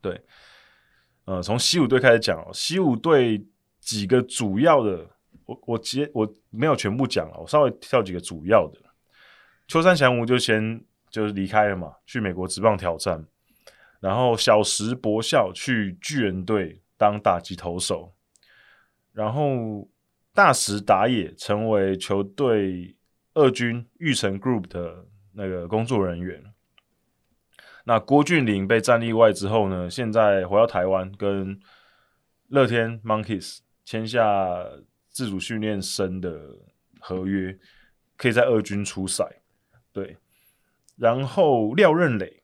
[0.00, 0.18] 对，
[1.26, 3.44] 呃，从西武队开始讲哦，西武队
[3.82, 5.06] 几个主要的。
[5.50, 8.78] 我我接我没有全部讲了，我稍微挑几个主要的。
[9.66, 13.26] 秋山翔吾就先就是离开了嘛，去美国职棒挑战。
[13.98, 18.14] 然后小石博孝去巨人队当打击投手，
[19.12, 19.88] 然后
[20.32, 22.96] 大石打野成为球队
[23.34, 26.44] 二军育成 Group 的那个工作人员。
[27.84, 31.60] 那郭俊麟被战力外之后呢，现在回到台湾跟
[32.46, 34.64] 乐天 Monkeys 签下。
[35.10, 36.56] 自主训练生的
[37.00, 37.58] 合约
[38.16, 39.24] 可以在二军出赛，
[39.92, 40.16] 对。
[40.96, 42.42] 然后廖任磊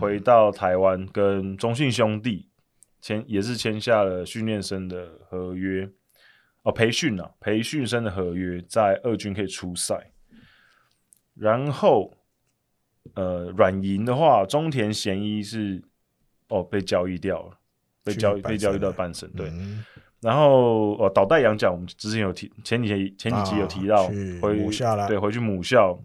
[0.00, 2.48] 回到台湾，跟中信兄弟
[3.00, 5.88] 签也是签下了训练生的合约
[6.62, 10.12] 哦，培训啊，培训生的合约在二军可以出赛。
[11.34, 12.16] 然后
[13.14, 15.82] 呃，软银的话，中田贤一是
[16.48, 17.58] 哦被交易掉了，
[18.04, 19.48] 被交易被交易到半神，对。
[19.50, 19.84] 嗯
[20.22, 24.08] 然后哦，岛袋洋将，我们之前有提，前几天前几集有提到，啊、
[24.40, 26.00] 回母校了，对，回去母校。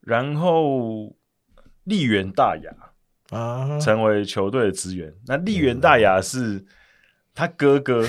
[0.00, 1.14] 然后
[1.84, 5.14] 利源大雅啊，成为球队的资源。
[5.26, 6.64] 那利源大雅是
[7.34, 8.02] 他哥哥，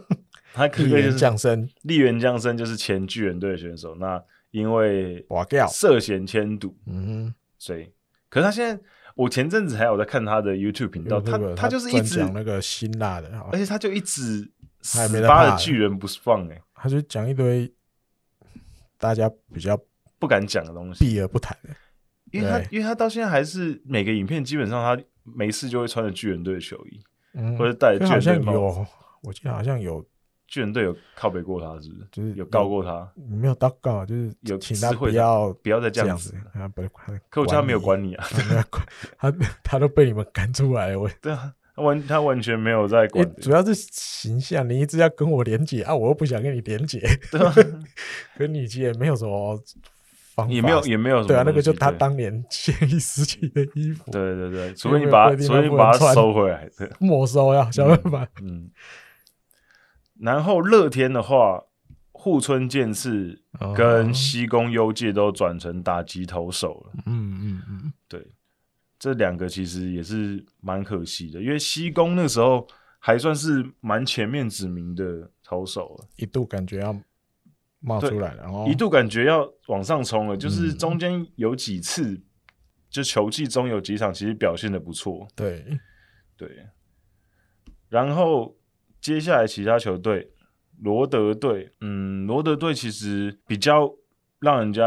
[0.52, 3.94] 他哥哥就是降生，利源降生就是前巨人队的选手。
[3.94, 5.26] 那因为
[5.70, 7.90] 涉嫌签赌，嗯，所以，
[8.28, 8.82] 可是他现在。
[9.16, 14.48] 我前阵子还有在看他的 YouTube 频道，他他就是一直讲那个辛辣的，而且他就一直
[14.82, 17.72] 死扒的巨人不放哎，他就讲一堆
[18.98, 19.76] 大家比较
[20.18, 21.70] 不敢讲的东西，避而不谈的，
[22.30, 27.00] 因为他因为他到现在还是每个影片基本上他没事就会穿着巨人队的球衣，
[27.32, 27.56] 嗯。
[27.56, 28.52] 或者戴着巨人队帽。
[28.52, 28.86] 有，
[29.22, 30.04] 我记得好像有
[30.48, 32.06] 巨人队有靠北过他，是不是？
[32.12, 33.10] 就是有告过他？
[33.28, 36.34] 没有到告，就是有请他不要不要再这样子。
[36.54, 36.82] 啊，不，
[37.28, 38.26] 可我他没有管你啊，
[39.18, 39.32] 他，
[39.64, 41.00] 他都被你们赶出来了。
[41.00, 43.34] 我对啊，他完他完全没有在管。
[43.36, 47.00] 主要是形象，你一直要跟我连结啊，我又不想跟你连结。
[47.30, 47.52] 对啊，
[48.38, 49.60] 跟你其实也没有什么
[50.34, 51.28] 方法，也没有也没有什么。
[51.28, 54.10] 对啊，那个就他当年现役时期的衣服。
[54.12, 56.68] 对对对，除非你把它，除非你把它收回来，
[57.00, 58.28] 没收呀，想办法。
[58.40, 58.70] 嗯。
[60.18, 61.62] 然后乐天的话，
[62.12, 63.42] 户村健次
[63.74, 67.02] 跟西宫优介都转成打击投手了。
[67.04, 68.32] 嗯嗯嗯，对，
[68.98, 72.66] 这两个其实也是蛮可惜的，因为西宫那时候
[72.98, 76.98] 还算是蛮前面指名的投手了，一度感觉要
[77.80, 82.24] 冒出来了，然后一度感觉要往上冲了，就是中间有几次，嗯、
[82.88, 85.28] 就球季中有几场其实表现的不错。
[85.36, 85.78] 对
[86.38, 86.66] 对，
[87.90, 88.56] 然后。
[89.06, 90.28] 接下来其他球队，
[90.82, 93.88] 罗德队，嗯，罗德队其实比较
[94.40, 94.84] 让人家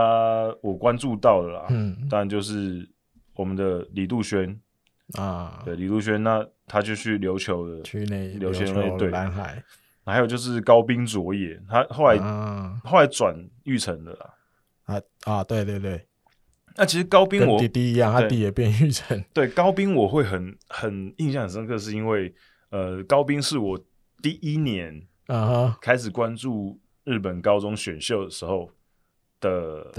[0.61, 2.85] 我关注到的啦，嗯，当然就是
[3.33, 4.59] 我们的李杜轩。
[5.13, 9.09] 啊，对，李杜轩，那他就去琉球了，去那琉球队。
[9.09, 9.63] 蓝海，
[10.05, 14.33] 还有就是高滨卓也，他后来、啊、后来转玉成的啦，
[14.83, 16.05] 啊啊，对对对，
[16.75, 22.35] 那其实高斌我弟弟一样，他弟也变玉成，对，高斌我会很很印象很深刻，是因为
[22.71, 23.79] 呃，高斌是我。
[24.21, 28.69] 第一年啊，开始关注日本高中选秀的时候
[29.39, 29.91] 的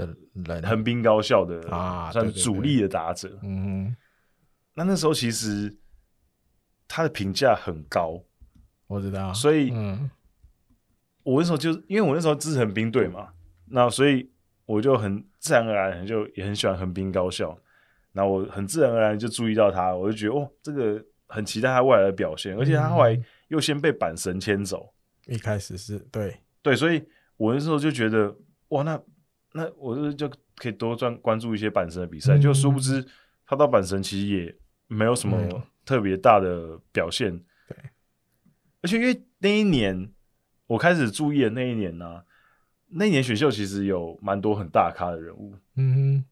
[0.63, 3.39] 横滨高校的啊，算主力的打者。
[3.41, 3.95] 嗯，
[4.75, 5.75] 那那时候其实
[6.87, 8.21] 他的评价很高，
[8.87, 9.33] 我知道。
[9.33, 10.09] 所以，嗯，
[11.23, 13.29] 我那时候就因为我那时候支持横滨队嘛，
[13.65, 14.29] 那所以
[14.65, 17.57] 我就很自然而然就也很喜欢横滨高校。
[18.11, 23.19] 那我很自然而然就注意到他，我就觉得哦，这个很期待他未来的表现，而且他后来。
[23.51, 24.93] 又先被阪神牵走，
[25.27, 26.37] 一开始是对。
[26.63, 27.03] 对，所以
[27.37, 28.33] 我那时候就觉得
[28.69, 29.01] 哇，那
[29.53, 33.05] 那我就就可以多专关注一些阪神的比赛，嗯、就殊不知
[33.45, 34.55] 他到阪神其实也
[34.87, 37.35] 没有什么特别大的表现，
[37.67, 37.77] 对，
[38.83, 40.13] 而且因为那一年
[40.67, 42.25] 我开始注意的那一年呢、啊，
[42.87, 46.25] 那一年选秀其实有蛮多很大咖的人物，嗯哼，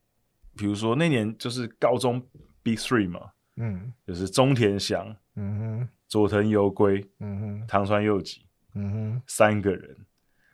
[0.55, 2.25] 比如说那年就是高中
[2.61, 5.89] Big Three 嘛，嗯，就是中田翔，嗯哼。
[6.09, 8.41] 佐藤悠归，嗯哼，唐川佑吉，
[8.73, 9.95] 嗯哼，三个人。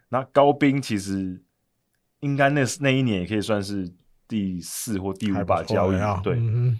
[0.09, 1.41] 那高滨其实
[2.19, 3.91] 应该那那一年也可以算是
[4.27, 6.79] 第四或第五把交椅，对，嗯、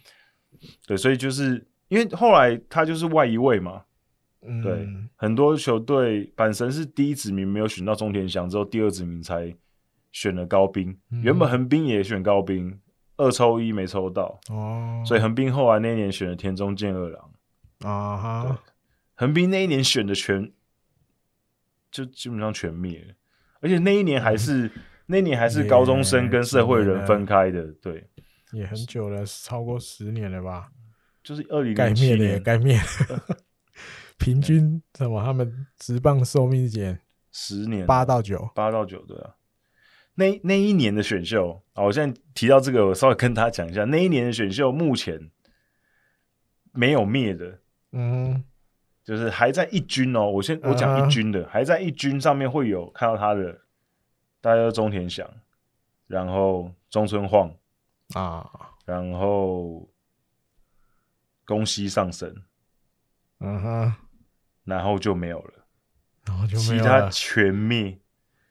[0.86, 3.84] 对，所以就是因为后来他就是外一位嘛，
[4.42, 9.56] 嗯、对，很多球队阪神是第一指名没有选到中田翔之后，第二指名才
[10.12, 10.98] 选了高滨。
[11.12, 12.78] 嗯、原本横滨也选高滨，
[13.18, 17.32] 二抽一没抽到，哦，所以横滨后来那一年选了田中健二郎。
[17.80, 18.64] 啊哈！
[19.16, 20.52] 横滨那一年选的全，
[21.92, 23.14] 就基本上全灭了，
[23.62, 24.72] 而且那一年还是、嗯、
[25.06, 28.10] 那一年还是高中生跟社会人分开的，对，
[28.52, 30.70] 也很久了，超过十年了吧？
[31.24, 33.38] 就是二零该灭的也该灭了，
[34.20, 35.24] 平均什么？
[35.24, 37.00] 他们直棒寿命减
[37.32, 39.36] 十年，八到九，八到九，对啊。
[40.16, 45.32] 那那一年的选秀啊，我现在提到这个，我稍微跟大家讲一下，那一年的选秀目前
[46.74, 47.62] 没有灭的。
[47.97, 48.43] 嗯，
[49.05, 50.29] 就是还在一军哦。
[50.29, 51.49] 我先我讲一军的，uh.
[51.49, 53.62] 还在一军上面会有看到他的，
[54.41, 55.25] 大家中田翔，
[56.08, 57.49] 然后中村晃
[58.13, 58.60] 啊，uh.
[58.86, 59.88] 然后
[61.45, 62.36] 宫西上神，
[63.39, 63.93] 嗯哼，
[64.65, 65.53] 然后就没有了，
[66.25, 67.97] 然后就没有了，其他全灭。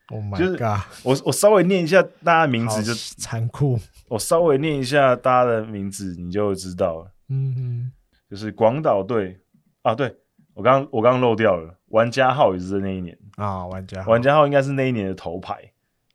[0.09, 0.80] Oh my god！
[1.02, 3.78] 我我稍微念一下大家名字就残酷，
[4.09, 7.12] 我稍微念一下大家的名字，你就知道了。
[7.28, 7.92] 嗯哼。
[8.35, 9.38] 就是广岛队
[9.83, 10.12] 啊，对，
[10.55, 15.73] 我刚我刚刚漏掉了，玩家号也是在那一年啊，玩家玩家号应该是那一年的头牌，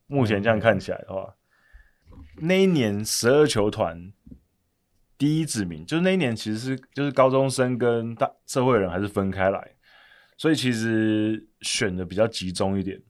[0.08, 1.34] 目前这样看起来的话，
[2.12, 4.12] 嗯、那一年十二球团
[5.18, 9.76] 第一指名，就是那一年其实是就是高中生跟大社会人还是分开来，
[10.36, 13.02] 所以其实选的比较集中一点。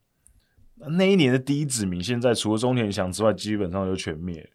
[0.76, 4.48] 那一年的第一指名，现在除了中田翔之外，基本上就全灭，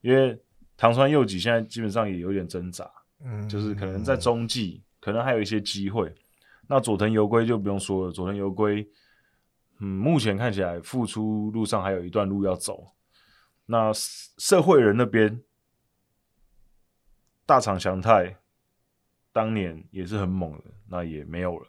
[0.00, 0.40] 因为
[0.76, 2.88] 唐川佑己现在基本上也有点挣扎。
[3.22, 6.14] 嗯，就是可能在中继，嗯、可能还有一些机会。
[6.66, 8.88] 那佐藤游归就不用说了，佐藤游归，
[9.80, 12.92] 嗯，目前看起来复出路上还有一段路要走。
[13.66, 15.42] 那社会人那边，
[17.46, 18.36] 大场祥太
[19.32, 21.68] 当年也是很猛的，那也没有了。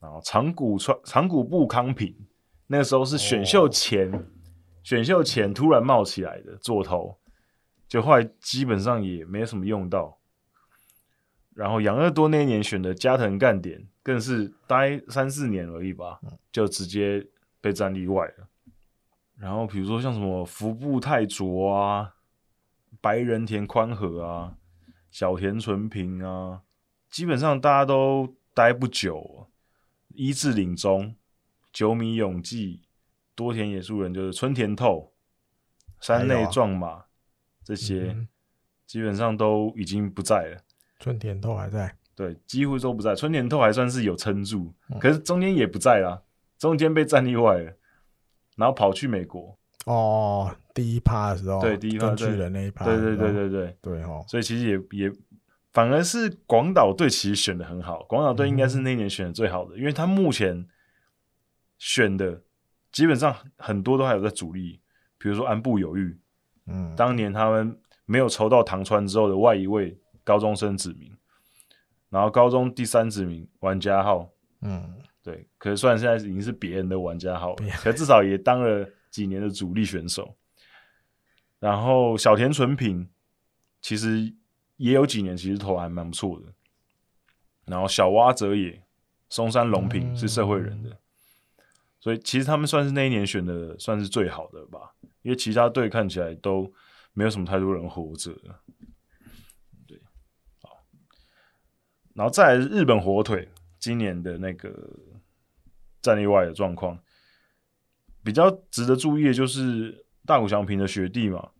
[0.00, 2.14] 然后长谷川长谷部康平，
[2.66, 4.22] 那个时候是选秀前，哦、
[4.82, 7.18] 选秀前突然冒起来的左投，
[7.86, 10.19] 就后来基本上也没什么用到。
[11.60, 16.18] 然后养乐多那一年选的加藤干点更是待三四年而已吧，
[16.50, 17.26] 就直接
[17.60, 18.48] 被战例外了。
[19.36, 22.14] 然后比如说像什么服部太卓啊、
[23.02, 24.56] 白人田宽和啊、
[25.10, 26.62] 小田纯平啊，
[27.10, 29.46] 基本上大家都待不久。
[30.14, 31.14] 一字领中、
[31.70, 32.84] 久米永纪、
[33.34, 35.12] 多田野树人，就是春田透、
[36.00, 37.04] 山内壮马
[37.62, 38.16] 这些，
[38.86, 40.62] 基本上都已经不在了。
[41.00, 43.14] 春田透还在，对，几乎都不在。
[43.14, 46.22] 春田透还算是有撑住，可是中间也不在啦，
[46.58, 47.72] 中间被战力外了。
[48.56, 55.10] 然后跑去美国哦，第一趴的时候，对，第一趴去的那一趴，对对对对对对哦，所以其实也也
[55.72, 60.66] 反而是广岛队其实选的很好，广岛队应该是那年选的最好的，因为他目前
[61.78, 62.42] 选的
[62.92, 64.78] 基本上很多都还有在主力，
[65.16, 66.18] 比如说安部有裕，
[66.66, 71.16] 嗯，当年他们没有抽到唐川之后的外一位高中生指名，
[72.08, 74.30] 然后高中第三指名玩家号，
[74.62, 74.96] 嗯。
[75.22, 80.34] 对，可是虽然现在已经是别人的玩家号了，可至少也当了几年的主力选手。
[81.58, 83.06] 然后小田纯平
[83.82, 84.34] 其实
[84.78, 86.46] 也有几年，其实投还蛮不错的。
[87.66, 88.82] 然后小蛙哲也、
[89.28, 91.64] 松山龙平是社会人的，嗯、
[92.00, 96.72] 所以其实他们算是那一年选的算是最好的吧，因为其他队看起来都
[97.12, 98.32] 没有什么太多人活着。
[99.86, 100.00] 对，
[100.62, 100.82] 好，
[102.14, 103.48] 然后再来是日本火腿
[103.78, 104.74] 今年的那个。
[106.02, 106.98] 战力外的状况
[108.24, 111.50] 比较值得注意的就是大谷翔平的学弟嘛，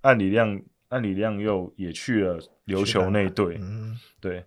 [0.00, 4.44] 按理亮，按理亮又也去了琉球那队，嗯、对，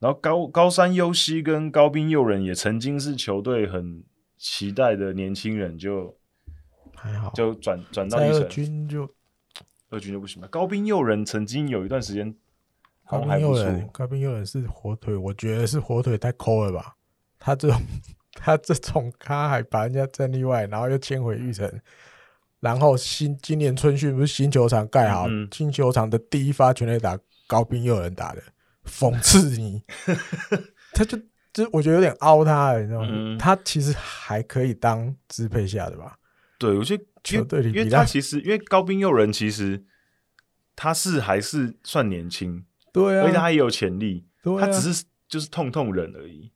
[0.00, 4.02] 然后高高山优希跟高滨佑人也曾经是球队很
[4.36, 6.18] 期待的年轻人，就
[6.96, 9.08] 还好，就转转到一二军就
[9.88, 10.48] 二军就不行了。
[10.48, 12.34] 高滨佑人曾经有一段时间
[13.06, 16.94] 高滨佑人，高滨佑人是火腿，我觉得是火腿太抠了吧，
[17.38, 17.80] 他这种。
[18.36, 21.80] 他这种咖还把人家战例外，然后又迁回玉城，
[22.58, 28.42] 然后新今年春训不是新球场盖好，嗯、新球场的第一发全垒打高滨佑人打的，
[28.84, 29.80] 讽刺你，
[30.92, 31.16] 他就
[31.52, 33.08] 就我觉得有点凹他，你知道吗？
[33.08, 36.18] 嗯、他其实还可以当支配下的吧？
[36.58, 39.84] 对，我觉得球队里，因为他其实因为高滨佑人其实
[40.74, 42.64] 他是还是算年轻，
[42.94, 46.50] 对啊，而且他也有潜力，对啊、他只是就是痛痛忍而已，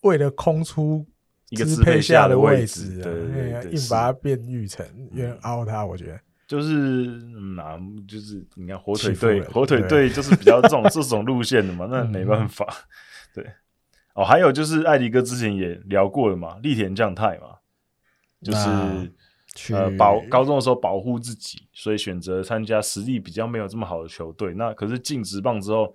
[0.00, 1.06] 为了空出。
[1.50, 6.18] 一个支配下的位置，对对对，硬把它变育成，有点凹他，我觉得。
[6.46, 7.04] 就是
[7.56, 7.78] 哪，
[8.08, 12.66] 就是你看火腿队，火腿队就是比较这种 这种路线的嘛，那没办法，
[13.34, 13.46] 对。
[14.14, 17.56] 哦，还有就是艾迪哥之前也聊过了嘛，栗田将太嘛，
[18.42, 19.12] 就是
[19.72, 25.94] 呃保高中的时候保护自己，所以选择参加实力比较没有这么好的球队，那可是进职棒之后。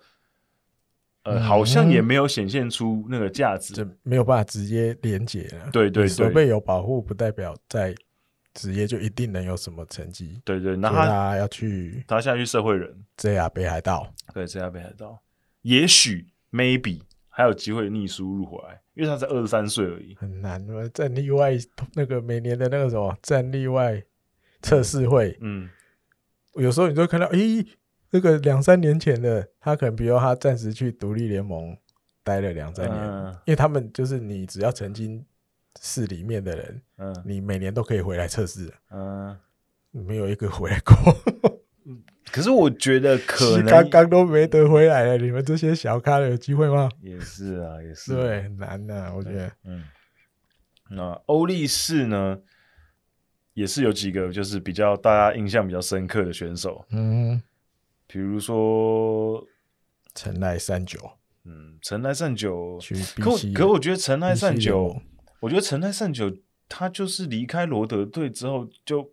[1.24, 5.70] 呃，好像也没有显现出那个价值，就没有办法直接连接了。
[5.74, 7.94] 对对对，手背有保护不代表在
[8.54, 10.42] 职业就一定能有什么成绩。
[10.46, 15.20] 对对，那他，他要去，他现在去社会人，JR 北海道，对，JR 北海道，
[15.64, 20.66] 也许 maybe 还有机会逆输入回来，因为他才二十三岁而已，很难。
[20.92, 21.52] 战例外
[21.94, 24.04] 那个每年的那个什么战例外
[24.62, 25.70] 测试会，嗯，
[26.56, 27.66] 有时候你就会看到，咦。
[28.10, 31.78] 那个两三年前的他，可能比如他暂时去独立联盟
[32.24, 35.24] 待了两三年，嗯、因为他们就是你只要曾经
[35.82, 39.38] 是里面的人，嗯，你每年都可以回来测试，嗯，
[39.92, 40.96] 没有一个回来过。
[42.32, 46.90] 可是我觉得可能刚刚都没得回来了，你们这些小咖的有机会吗？
[47.02, 49.84] 也是啊，也是、啊，对，很难的、啊，我觉得，嗯。
[50.90, 52.40] 那欧力士呢，
[53.54, 57.42] 也是有几个就是比较大家印象比较深刻的选手，嗯。
[58.08, 59.46] 比如说
[60.16, 60.98] 陈濑善久，
[61.44, 62.80] 嗯，陈濑善久，
[63.18, 65.02] 可我可我觉得陈濑善久，
[65.42, 66.34] 我觉得陈濑善久
[66.70, 69.12] 他就是离开罗德队之后就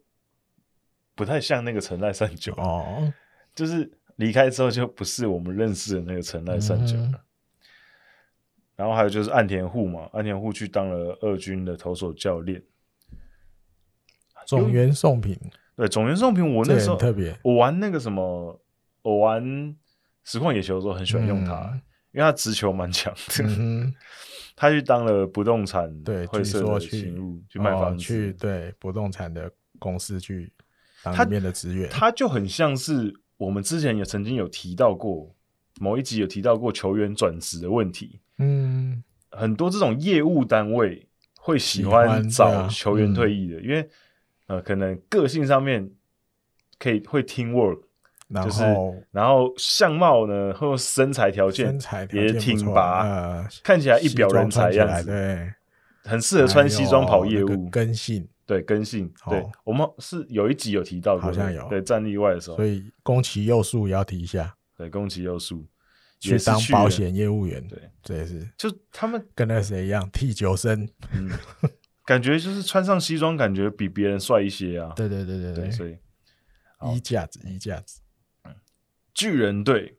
[1.15, 3.13] 不太像那个成濑善久哦，
[3.55, 7.11] 就是离开之后就不是我们认识的那个成濑善久了。
[7.13, 7.21] 嗯、
[8.77, 12.63] 然后还有就是岸田户嘛，岸田户去当了二军的投手教练，
[14.47, 15.39] 总原颂平，
[15.77, 18.61] 对，总原颂平，我那时候特别，我玩那个什么。
[19.05, 19.77] 我玩
[20.23, 23.45] 实况野球的时候很喜欢用它，嗯、因为它直球蛮强的。
[23.47, 23.95] 嗯、
[24.57, 30.51] 他去当了不动产对，会社的勤务，去卖房子，去对不动产的公司去
[31.05, 31.89] 当里面的职员。
[31.91, 35.35] 他就很像是我们之前也曾经有提到过，
[35.81, 38.21] 某一集有提到过球员转职的问题。
[38.39, 41.07] 嗯，很多这种业务单位
[41.39, 43.89] 会喜欢找球员退役的，啊嗯、因为
[44.47, 45.91] 呃，可能个性上面
[46.79, 47.81] 可以会 team work。
[48.27, 48.65] 然后就是
[49.11, 55.53] 然后相貌呢，或身材条件身材条件也挺拔，呃，看起来一表人才样子，对，
[56.05, 57.69] 很适合穿西装跑业务。
[57.69, 65.67] 跟性，对根性，对，我们是有一集有提到，好像有对战力外的时候，所以宫崎佑树也要提一下，对宫崎佑树
[66.21, 71.31] 去当保险业务员，对，这也是，就他们跟那谁一样，替九生，嗯，
[72.05, 75.97] 感觉就是穿上西装，感觉比别人帅一些啊，对对对对对，所以
[76.93, 78.01] 衣架子，衣架子。
[79.15, 79.97] 巨人队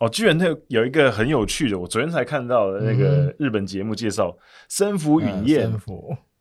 [0.00, 4.36] 哦，巨人队有一个很有趣的，我昨天才看到的那个日本节目介绍，
[4.68, 5.72] 森福允彦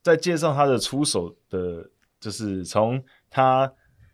[0.07, 1.89] 在介绍他的出手的，
[2.19, 3.71] 就是从他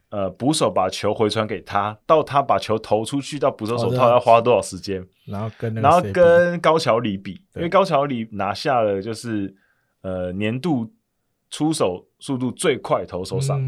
[0.09, 9.55] 呃捕手把球回传给他，到他把球投出去到捕手手套要花多少时间，然后跟然后跟高桥里比，因为高桥里拿下了就是
[10.01, 10.91] 呃年度
[11.51, 13.61] 出手速度最快投手赏，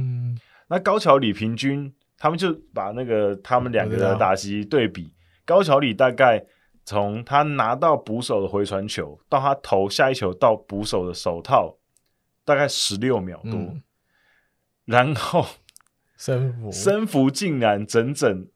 [0.68, 1.94] 那高桥里平均。
[2.18, 5.12] 他们就把那个他们两个的打击对比，
[5.46, 6.44] 高桥里大概
[6.86, 11.76] 从他拿到捕手的回传球到他投下一球到捕手的手套，
[12.46, 13.84] 大概十六秒多，嗯、
[14.86, 15.46] 然后
[16.16, 18.48] 升幅升幅竟然整整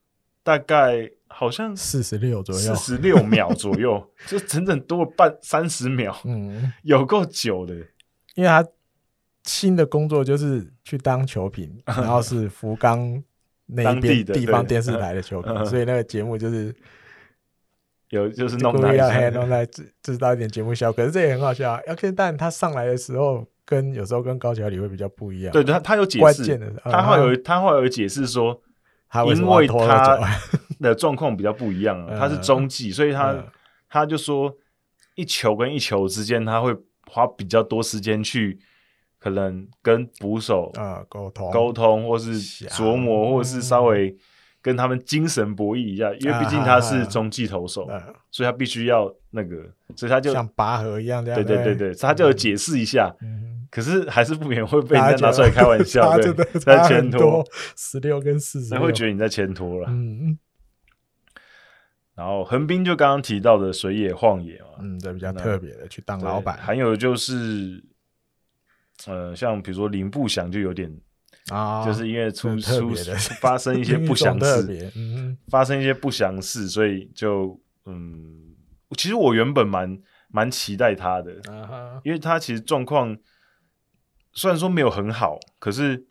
[0.41, 7.75] 大概好像四十六左右，四十六秒左右， 就整整多了半三十秒，嗯，有够久的，
[8.35, 8.65] 因为他
[9.43, 13.21] 新的工作就是去当球评， 然后是福冈。
[13.71, 16.75] 那边地方电视台的球评，所以那个节目就是
[18.09, 21.73] 有就是弄来弄来制制造一点节目效果，可是这也很好笑。
[21.73, 21.79] 啊。
[21.87, 25.53] OK，但他上来的时候，跟有时候跟高桥里会比较不一样。
[25.53, 28.59] 对，他他有解释，他会有他会有解释说，
[29.27, 30.19] 因为他
[30.81, 33.35] 的状况比较不一样， 他是中继，所以他
[33.87, 34.51] 他就说
[35.13, 38.59] 一球跟一球之间，他会花比较多时间去。
[39.21, 44.15] 可能跟捕手啊沟通沟通，或是琢磨，或是稍微
[44.61, 47.85] 跟他们精神博弈一下，因为毕竟他是中继投手，
[48.31, 49.57] 所以他必须要那个，
[49.93, 51.43] 所以他就像拔河一样这样。
[51.43, 53.13] 对对对对，他就解释一下。
[53.69, 57.43] 可是还是不免会被人家拿出来开玩笑，对，在牵拖
[57.75, 59.87] 十六跟四十，他会觉得你在牵拖了。
[59.89, 60.37] 嗯。
[62.15, 67.83] 然后横滨就刚刚提到的水野晃野嘛，嗯，对比较特别的去当老板，还有就是。
[69.07, 70.93] 呃，像比如说林步祥就有点
[71.47, 72.91] 啊，就是因为出出
[73.39, 78.27] 发生一些不祥事， 嗯，发生一些不祥事，所以就嗯，
[78.97, 79.97] 其实我原本蛮
[80.27, 81.31] 蛮期待他的，
[82.03, 83.17] 因为他其实状况
[84.39, 86.05] 虽然说没有很好，可是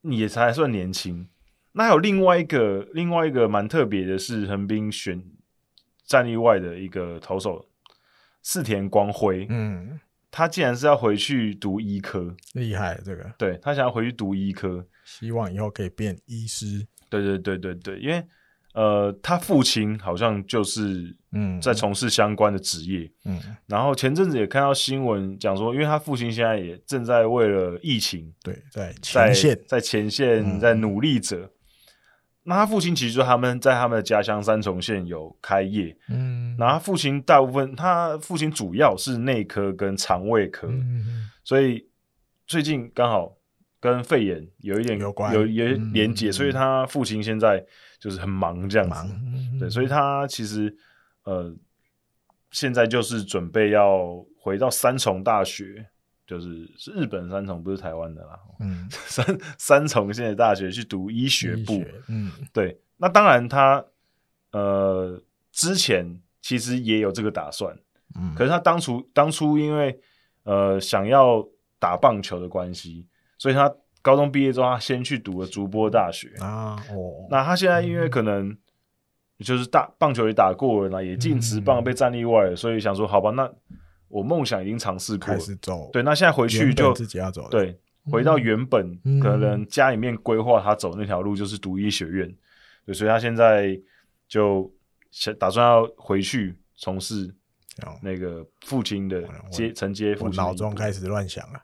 [0.00, 1.28] 你也才算年轻。
[1.72, 5.22] 那还有另外一个另外一个蛮特别的是横滨选
[6.06, 7.68] 战力外的一个投手
[8.40, 10.00] 四田光辉，嗯。
[10.30, 13.30] 他竟然是要回去读医科，厉害这个。
[13.38, 16.86] 对，他想要回去读医科，希望以后可以变医师。
[17.10, 18.26] 对对对对对，因为
[18.76, 23.10] 呃，他父亲好像就是嗯，在从事相关的职业。
[23.24, 31.36] 嗯，然后前阵子也看到新闻讲说，因为他父亲现在也正在为了疫情，对，在前线，在前线在努力着。
[31.38, 31.50] 嗯
[32.48, 40.70] 那他父亲其实就他们在他们的家乡三重县有开业，嗯，然后他父亲大部分他父亲主要是内科跟肠胃科，
[41.42, 41.84] 所以
[42.46, 43.36] 最近刚好
[43.80, 47.64] 跟肺炎有一点有关，有有连结，所以他父亲现在
[47.98, 49.14] 就是很忙这样子，
[49.58, 50.76] 对，所以他其实
[51.24, 51.54] 呃
[52.50, 55.88] 现在就是准备要回到三重大学。
[56.26, 58.36] 就是是日本三重，不是台湾的啦。
[58.58, 59.24] 嗯， 三
[59.56, 61.74] 三重县的大学去读医学部。
[61.74, 62.80] 学嗯，对。
[62.96, 63.80] 那当然他，
[64.50, 65.22] 他呃
[65.52, 67.78] 之前其实也有这个打算。
[68.16, 70.00] 嗯，可是他当初当初因为
[70.42, 71.46] 呃想要
[71.78, 73.06] 打棒球的关系，
[73.38, 73.72] 所以他
[74.06, 76.76] 高中毕业之后，他先去读了筑波大学啊。
[76.90, 78.56] 哦，那他现在因为可能
[79.40, 83.50] 就是大棒球也打过了，也进职棒被战例外了，嗯、所以想说好吧，那。
[84.08, 85.90] 我梦想已经尝试过，开始走。
[85.92, 87.48] 对，那现在回去就自己要走。
[87.50, 92.32] 对，回到原本可能家里面规划他走那条路就是读医学院，
[92.86, 93.76] 对，所以他现在
[94.28, 94.72] 就
[95.40, 97.34] 打算要回去从事
[98.00, 100.36] 那个父亲的接承接父亲。
[100.36, 101.60] 脑中开始乱想了，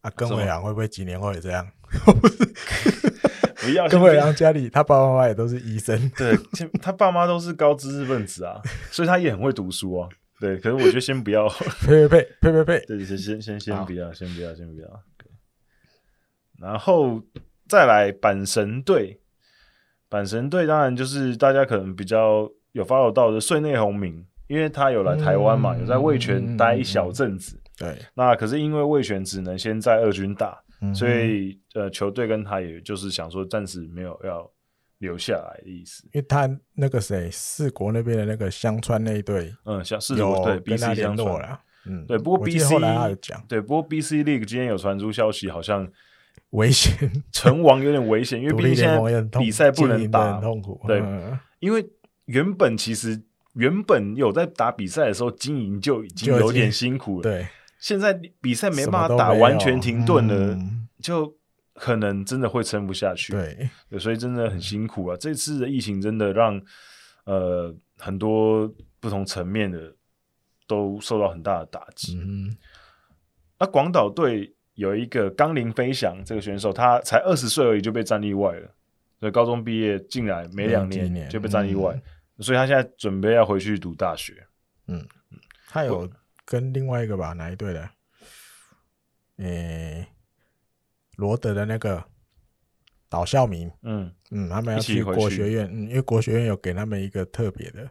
[0.00, 1.64] 啊，跟伟阳会不会几年后也这样？
[3.64, 6.36] 不 要，跟伟阳家里他爸爸妈妈也都是医生， 对，
[6.82, 10.08] 他爸妈都是高知识分子啊，所以他也很会读书啊。
[10.40, 11.48] 对，可是我觉得先不要，
[11.86, 14.88] 呸呸呸呸呸呸，对，先先先先不要，先不要，先不要。
[16.60, 17.22] 然后
[17.68, 19.20] 再来阪神队，
[20.10, 27.58] 阪神队当然就是大家可能比较有 follow 到的穗内宏明，因为他有来台湾嘛，有在味全待一小阵子。
[27.78, 34.50] 对，那可是因为味全只能先在二军打，所以呃，球队跟他也就是想说暂时没有要
[34.98, 36.02] 留下来的意思。
[36.12, 42.18] 因为他那个谁，四国那边的那个香川那一队，嗯，像四国对 BC 联络了，嗯，对。
[42.18, 45.86] 不过 BC 后来他有讲，对，不过 BC League 今天有传出消息，好像
[46.50, 50.80] 危险，成王有点危险， 因为毕竟现在比赛不能打，很痛苦。
[50.86, 51.02] 对，
[51.60, 51.86] 因为
[52.26, 53.20] 原本其实
[53.54, 57.46] 原本有在打比赛的时候经营就已经有点辛苦了，对。
[57.84, 60.58] 现在比赛没办法打，完全停顿了，
[61.02, 61.36] 就。
[61.76, 65.16] 可能真的会撑不下去，对，对，所以真的很辛苦啊！
[65.18, 66.62] 这次的疫情真的让
[67.24, 69.92] 呃很多不同层面的
[70.68, 72.16] 都受到很大的打击。
[72.16, 72.56] 嗯，
[73.58, 78.70] 那广岛队有一个冈林飞翔这个选手，他才二十岁而已就被战例外了，
[79.18, 81.92] 所以高中毕业进来没两年就被战例外，
[82.36, 84.46] 嗯，所以他现在准备要回去读大学。
[84.86, 85.04] 嗯，
[85.66, 86.08] 他有
[86.44, 87.90] 跟另外一个吧，哪一队的？
[89.36, 90.08] 诶、欸。
[91.16, 92.04] 罗德的那个
[93.08, 97.88] 岛孝明，嗯嗯，他们要去国学院，嗯，因为国学院有给他们一个特别的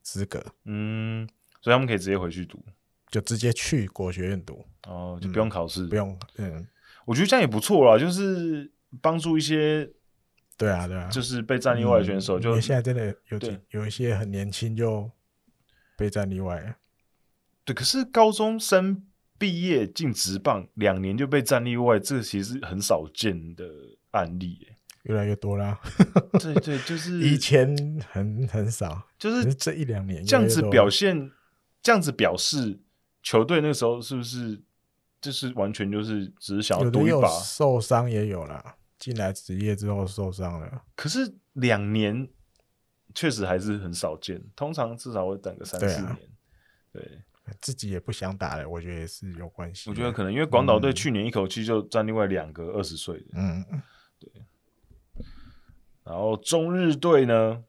[0.00, 1.28] 资格，嗯，
[1.60, 2.64] 所以他们可以直接回去读，
[3.10, 6.66] 就直接去国学院读，哦，就不用考试，嗯，不用，嗯，
[7.04, 8.72] 我觉得这样也不错啦，就是
[9.02, 9.86] 帮助一些，
[10.56, 15.10] 对啊，对啊，就是被战例外的选手，就现在真的有有一些很年轻就
[15.94, 16.74] 被战例外了，
[17.66, 19.04] 对，可是高中生。
[19.38, 23.66] 毕业进职棒两年就被战力外，这其实很少见的
[24.12, 24.66] 案例，
[25.02, 25.78] 越来越多啦。
[26.40, 27.76] 对对，就是 以前
[28.10, 31.30] 很很少，就是，是这一两年这样子表现，
[31.82, 32.80] 这样子表示
[33.22, 34.58] 球队那个时候是不是
[35.20, 37.28] 就是完全就是只是想要赌一把？
[37.28, 40.82] 受伤也有啦，进来职业之后受伤了。
[40.94, 42.26] 可是两年
[43.14, 46.16] 确实还是很少见，通常至少会等个三四年。
[46.90, 47.20] 对。
[47.60, 49.88] 自己也不想打了，我觉得也是有关系。
[49.90, 53.64] 我觉得可能因为广岛队去年一口气就占另外两个二十岁的，嗯，
[54.18, 54.30] 对。
[56.04, 57.62] 然后中日队呢，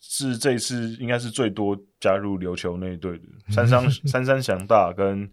[0.00, 5.30] 是这次应该是最多加入琉球那一队的， 三山三山祥大跟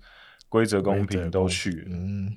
[0.47, 2.35] 规则公平都去了，嗯。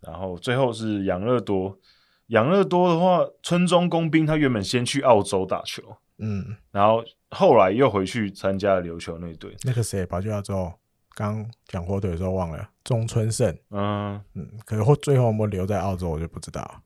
[0.00, 1.78] 然后最后是养乐多，
[2.26, 5.96] 养乐多的话，村中工兵他原本先去澳洲打球。
[6.18, 9.56] 嗯，然后后来又回去参加了琉球那队。
[9.62, 10.72] 那个谁跑去澳洲？
[11.16, 13.56] 刚讲火腿的时候忘了中村胜。
[13.70, 16.82] 嗯嗯，可是最后有没有留在澳洲，我就不知道。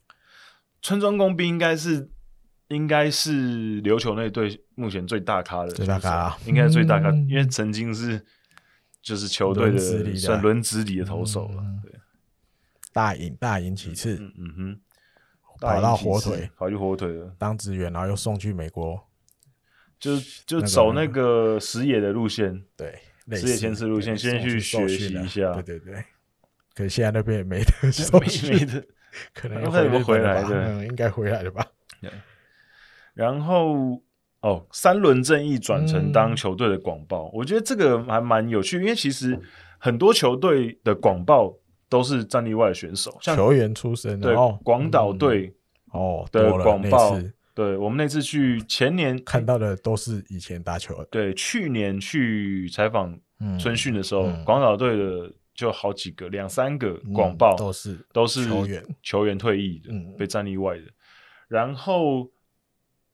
[0.82, 2.10] 村中工兵应该是
[2.68, 8.22] 应该是琉球那队目前最大咖的，最大咖，啊，应该是最大咖，嗯，因为曾经是
[9.00, 9.78] 就是球队的
[10.16, 11.62] 算轮值里的投手了。
[11.62, 11.92] 嗯，对，
[12.92, 14.80] 大隐大隐其次，嗯，嗯哼，
[15.58, 19.07] 跑到火腿，跑去火腿了，当职员，然后又送去美国。
[19.98, 20.12] 就
[20.46, 22.94] 就走那个石野的路线，对，
[23.36, 26.04] 石野前次路线，先去学习一下，对对对。
[26.74, 28.84] 可是现在那边也没得 受训，没得，
[29.34, 31.66] 可能会回来的，嗯，应该回来了吧。
[33.14, 34.00] 然后
[34.42, 39.36] 哦，三轮正义转成当球队的广报，我觉得这个还蛮有趣，因为其实
[39.78, 41.52] 很多球队的广报
[41.88, 45.52] 都是战力外的选手，像球员出身，对，广岛队
[45.90, 47.18] 哦的广报。
[47.58, 51.04] 对，我们那次去前年看到的都是以前打球的。
[51.06, 53.18] 对，去年去采访
[53.58, 60.84] 春训的时候，嗯、广岛队的就好几个，两三个广报、嗯、都是都是球员球员退役的，嗯、被战力外的。
[61.48, 62.30] 然后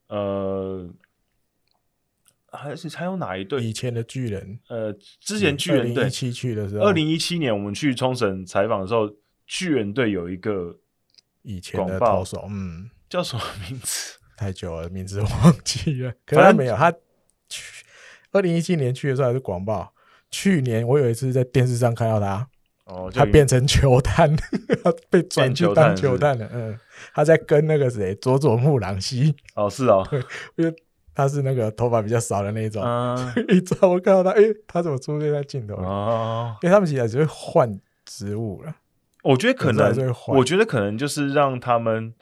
[0.08, 0.90] 呃，
[2.52, 3.64] 还是还有哪一队？
[3.64, 9.10] 以前的巨人，呃，之前巨人队一七去的时候，二零一七年我们去冲绳采访的时候，
[9.46, 10.78] 巨人队有一个
[11.40, 14.18] 以前的投手，嗯，叫什么名字？
[14.36, 16.12] 太久了，名字忘记了。
[16.26, 16.92] 可能没有他
[17.48, 17.84] 去
[18.32, 19.92] 二零一七年去的时候还是广报。
[20.30, 22.48] 去年我有一次在电视上看到他，
[22.86, 24.34] 哦，他变成球探，
[24.82, 26.48] 他 被转去当球探了。
[26.52, 26.76] 嗯，
[27.14, 29.36] 他在跟那个谁佐佐木朗希。
[29.54, 30.04] 哦，是哦，
[30.56, 30.74] 因为
[31.14, 32.82] 他是那个头发比较少的那一种。
[32.82, 35.82] 嗯，一照我看到他，哎、欸，他怎么出现在镜头里？
[35.84, 38.74] 哦，因为他们现在只会换职务了。
[39.22, 42.12] 我觉得可能，我觉得可能就是让他们。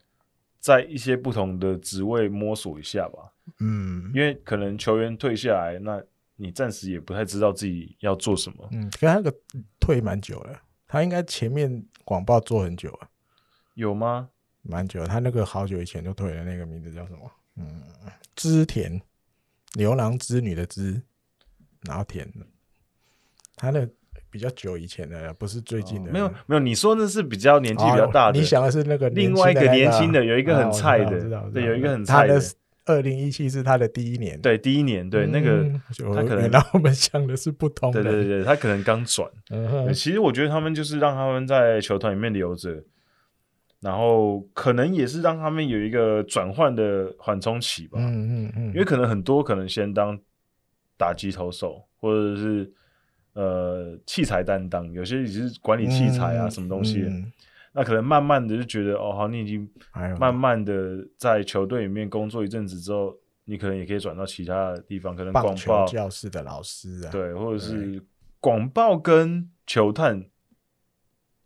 [0.63, 6.01] 在一些不同的职位摸索一下吧，嗯，因为可能球员退下来，那
[6.37, 9.35] 你暂时也不太知道自己要做什么，嗯，可他那个
[9.81, 13.11] 退蛮久了，他应该前面广报做很久了，
[13.75, 14.31] 有吗？
[14.63, 17.29] 蛮久，他那个好久以前就退了，那个名字叫什么？
[17.57, 17.83] 嗯，
[18.37, 19.03] 织田，
[19.75, 21.03] 牛郎织女的织，
[21.81, 22.33] 然后田，
[23.57, 23.85] 他那。
[24.33, 26.11] 比较久以前的，不是最近的。
[26.11, 28.39] 没有没有，你说那是比较年纪比较大的。
[28.41, 32.41] 你想的是那个另外一个年轻的，有一个很菜的，对，有一个很菜的。
[32.85, 35.65] 二零一七是他的第一年，对，第一年，对那个
[36.13, 38.03] 他可能，然后我们想的是不同的。
[38.03, 39.31] 对对对，他可能刚转。
[39.95, 42.83] 其实我觉得他们就是让他们在球团里面留着，
[43.81, 48.01] 然后可能也是让他们有一个转换的缓冲期吧。
[48.01, 50.19] 嗯嗯嗯，因为可能很多可能先当
[50.97, 52.69] 打击投手，或者是
[53.35, 57.03] 呃器材担当，有些也是管理器材啊、嗯、什么东西。
[57.03, 57.33] 嗯、
[57.73, 59.69] 那可能慢慢的就觉得哦，好，你已经
[60.19, 68.03] 慢慢的在球队里面工作一阵子之后，你可能也可以转到其他的地方，可能广报教室的老师啊，对，或者是
[68.41, 70.25] 广报跟球探。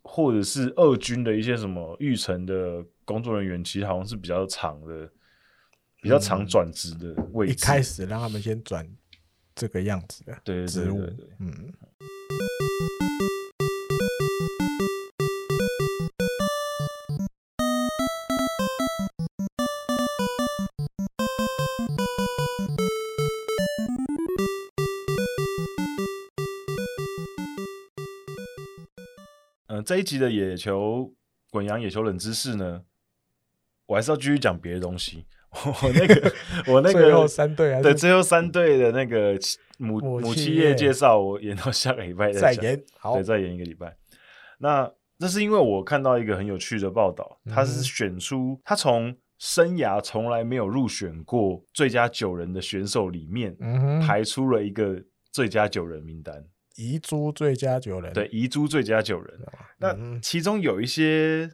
[0.08, 5.10] 或者是二军的一些什么育成的工作人员，其实好像是比较长的、
[6.00, 7.52] 比较长转职的位置。
[7.52, 8.88] 一开始让他们先转
[9.56, 11.72] 这个样子的对对对，嗯。
[29.84, 31.14] 这一集的野球
[31.50, 32.84] 滚羊野球冷知识呢，
[33.86, 35.24] 我还是要继续讲别的东西。
[35.82, 36.32] 我那个，
[36.72, 39.38] 我那个最后三队，对最后三队的那个
[39.78, 43.96] 母母企业介绍，我延到下个礼拜再延，好，对，再延一个礼拜。
[44.58, 53.56] 那这是因为我看到一个很有趣的报道，他是选出他从生涯从来没有入选过最佳九人的选手里面，
[54.06, 56.44] 排出了一个最佳九人名单。
[56.76, 59.40] 遗珠最佳九人，对，遗珠最佳九人。
[59.78, 61.50] 那其中有一些，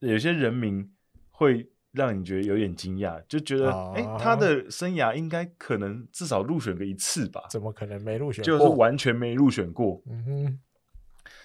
[0.00, 0.90] 有些人名
[1.30, 7.42] 会让你觉得有点惊讶，就觉得，哎、欸，他的生涯应该可能至少入选个一次吧？
[7.50, 8.46] 怎么可能没入选过？
[8.46, 10.00] 就是完全没入选过。
[10.08, 10.60] 嗯哼。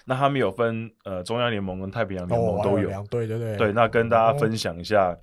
[0.04, 3.56] 那他们有分呃中央联盟跟太平洋联盟都有两队，对不对？
[3.56, 5.16] 对，那跟大家分享一下，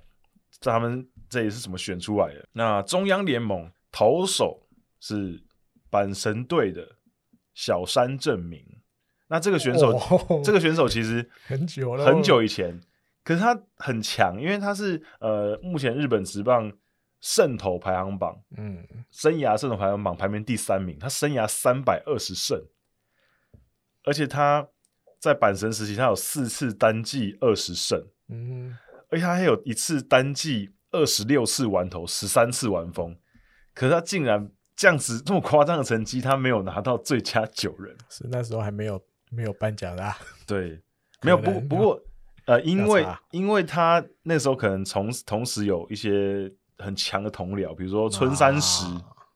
[0.60, 2.46] 他们这里是怎么选出来的？
[2.52, 4.66] 那中央联盟投手
[4.98, 5.42] 是
[5.90, 6.96] 阪神队的。
[7.52, 8.64] 小山正明，
[9.28, 12.80] 那这个选手，哦、这个选手其实 很久了，很久以前，
[13.30, 16.72] 可是他很强，因为他是呃，目前日本职棒
[17.20, 22.60] 胜投排行榜，嗯，生涯胜投排行榜排名第三名，他生涯三百二十胜，
[24.02, 24.66] 而且他
[25.20, 28.76] 在阪神时期，他有四次单季二十胜，嗯，
[29.10, 33.16] 而且他还有一次单季二十六次完投，十三次完封，
[33.72, 34.50] 可是他竟然。
[34.76, 40.18] 这样子这么夸张的成绩，他没有拿到最佳九人，是那时候还没有没有颁奖啦、啊。
[40.46, 40.80] 对，
[41.20, 42.02] 没有不不过
[42.50, 48.84] 呃，因为因为他那时候可能同同时有一些很强的同僚，比如说春山石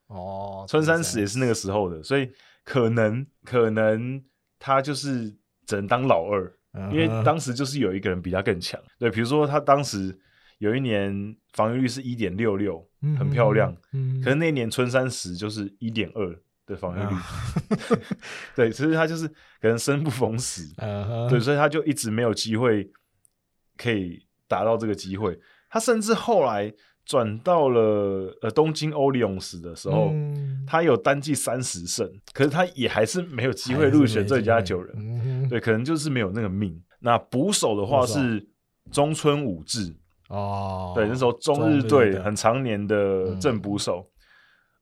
[0.08, 2.30] 哦，春山石也是那个时候的，所以
[2.64, 4.22] 可能可能
[4.58, 5.34] 他就是
[5.66, 8.80] 只能当老二，嗯、因为当时就是有一个人比他更强。
[8.98, 10.18] 对，比如说他当时。
[10.58, 12.88] 有一年防御率是一点六六，
[13.18, 13.76] 很漂亮。
[13.92, 17.26] 嗯，可是那年春山石就是一点二的防御率，啊、
[18.54, 19.26] 对，其实他就是
[19.60, 22.88] 可能生不逢时，啊、对，所以他就一直没有机会
[23.76, 25.38] 可以达到这个机会。
[25.70, 26.72] 他甚至后来
[27.04, 34.94] 转到了呃东京欧力勇士的时候，嗯、他有单季三十胜，可是他也还是没有机会入选最佳九人。
[34.96, 36.80] 嗯、对，可能就是没有那个命。
[37.00, 38.46] 那捕手的话是
[38.90, 39.94] 中村武志。
[40.28, 44.10] 哦，对，那时候中日队很常年的正捕手，嗯、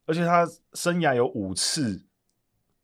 [0.05, 2.01] 而且他生涯有五次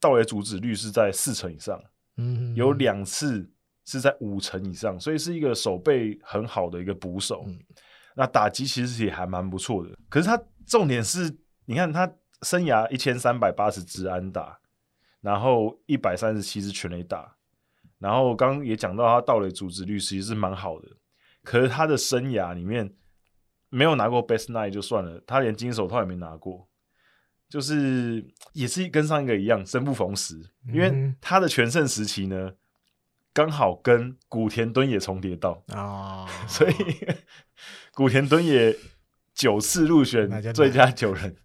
[0.01, 1.81] 盗垒阻止率是在四成以上，
[2.17, 3.49] 嗯有两次
[3.89, 7.43] 是在五成以上，所以是一个守备很好的一个捕手。
[7.47, 7.59] 嗯、
[8.15, 11.35] 那打击其实也还蛮不错的，可是他重点是，
[11.65, 12.11] 你看他
[12.43, 14.59] 生涯一千三百八十支安打，
[15.21, 17.35] 然后一百三十七支全垒打，
[17.97, 20.87] 然后刚刚也讲到他盗垒组织率其实是蛮好的。
[21.43, 22.93] 可是他的生涯里面
[23.69, 26.69] 没有拿过 Best Nine 就算了，他连金手套也没拿过，
[27.49, 28.23] 就是
[28.53, 30.35] 也是跟上一个一样生不逢时，
[30.67, 32.51] 因为他的全盛时期呢，
[33.33, 35.63] 刚好跟古田敦也重叠到。
[35.67, 36.73] 啊， 所以
[37.93, 38.75] 古田敦也
[39.33, 41.35] 九次入选最佳九人，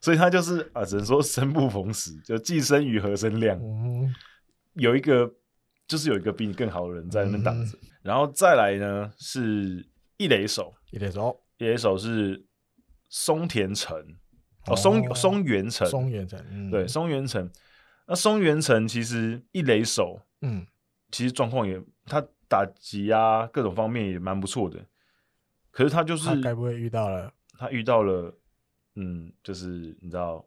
[0.00, 3.60] 所以他就是啊，只能说生不逢时，就既生瑜何生亮，
[4.74, 5.34] 有一个。
[5.86, 12.42] 就是有一个比你更好的人在那边挡着，嗯、然后再来呢是一垒手，一垒手，一垒手是
[13.10, 13.94] 松田城，
[14.66, 17.50] 哦，松松原城，松原城，嗯、对，松原城。
[18.06, 20.66] 那松原城其实一垒手，嗯，
[21.14, 24.84] 其实状况也，他打击啊各种方面也蛮不错的，
[25.70, 28.36] 可是他就是他该不会遇到了，他遇到了，
[28.96, 30.44] 嗯，就是你知道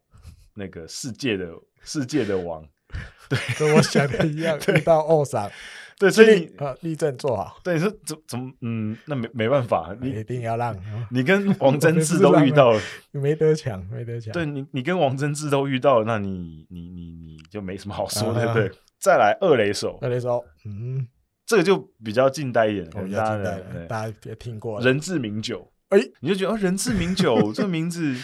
[0.54, 1.50] 那个世界的
[1.84, 2.68] 世界的王。
[3.30, 5.50] 对，跟我想的一样， 遇到奥赏，
[6.00, 7.58] 对，所以啊，立正坐好。
[7.64, 10.78] 对，说怎怎么，嗯，那没没办法，你一定要让。
[11.10, 12.80] 你跟王贞治都遇到了，
[13.12, 14.32] 没得抢，没得抢。
[14.32, 18.72] 对你，你跟王贞治都遇到了，那你你你你就没什么好说的，对不对？
[19.00, 21.08] 再来二雷手，二雷手，嗯，
[21.46, 24.80] 这个就比较近代一点，比较近代的，大家也听过。
[24.82, 28.16] 人志名酒，哎，你就觉得哦，人志名酒这个名字，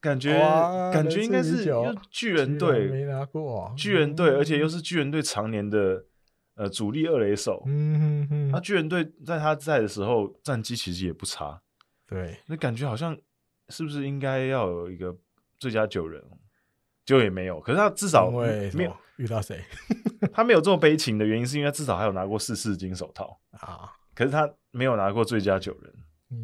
[0.00, 0.38] 感觉
[0.92, 1.66] 感觉应该是
[2.10, 6.04] 巨人队没拿过，巨人队，而且又是巨人队常年的
[6.54, 7.62] 呃主力二垒手。
[7.66, 11.60] 嗯那巨人队在他在的时候战绩其实也不差。
[12.06, 13.16] 对，那感觉好像
[13.68, 15.16] 是不是应该要有一个
[15.58, 16.22] 最佳九人？
[17.04, 19.62] 就也没有，可是他至少没有遇到谁，
[20.32, 23.92] 他没有这么悲情的原因，是因为他至少还有拿过四次金手套啊。
[24.14, 25.92] 可是他没有拿过最佳九人。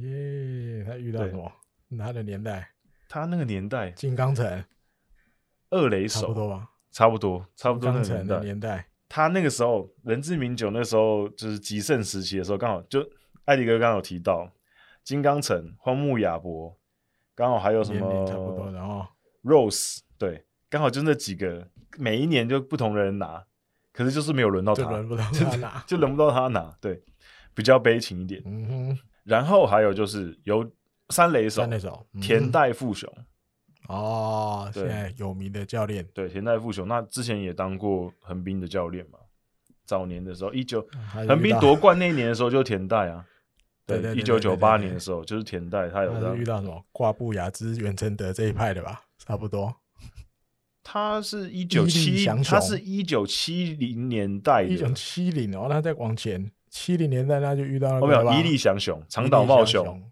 [0.03, 1.51] 耶，他遇到什么？
[1.99, 2.73] 他的年代？
[3.09, 4.65] 他那个年代，金刚城
[5.71, 6.71] 二垒手，差不多吧？
[6.91, 8.87] 差不多，差不多那个年代。
[9.11, 13.05] 他那个时候，人之名酒那时候就是极盛时期的时候，刚好就
[13.45, 14.49] 艾迪哥刚刚有提到
[15.03, 16.79] 金刚城、荒木亚博，
[17.35, 18.25] 刚好还有什么？
[18.25, 19.05] 差不多，然后
[19.43, 20.45] Rose 对。
[20.69, 21.67] 刚好就那几个，
[21.99, 23.45] 每一年就不同的人拿，
[23.93, 27.03] 可是就是没有轮到他，轮不到他拿， 就轮不到他拿，对，
[27.53, 28.41] 比较悲情一点。
[28.47, 28.99] 嗯哼。
[29.25, 30.71] 然后还有就是有
[31.09, 33.13] 三雷手，三垒手田代富雄，
[33.89, 39.19] 哦，现在有名的教练，对，田代富雄，那之前也当过横滨的教练嘛，
[39.85, 40.87] 早年的时候，一九
[41.27, 43.25] 横滨夺冠那一年的时候就田代啊，
[43.87, 49.75] 对，一九九八年的时候就是田代，他有遇到什么挂布雅之、袁成德这一派的吧，差不多。
[50.83, 58.07] 他是一九七，他是一九七零年代的，一九七零哦，那再往前七零年代，那就遇到了。
[58.07, 60.10] 没有伊利祥雄、长岛茂雄，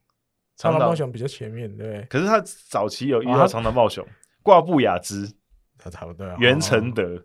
[0.59, 2.03] 长岛茂雄比较前面，对。
[2.11, 2.39] 可是他
[2.69, 4.07] 早期有遇到长岛茂雄、
[4.43, 5.33] 挂布雅兹，
[5.79, 6.27] 他差不多。
[6.39, 7.25] 袁成德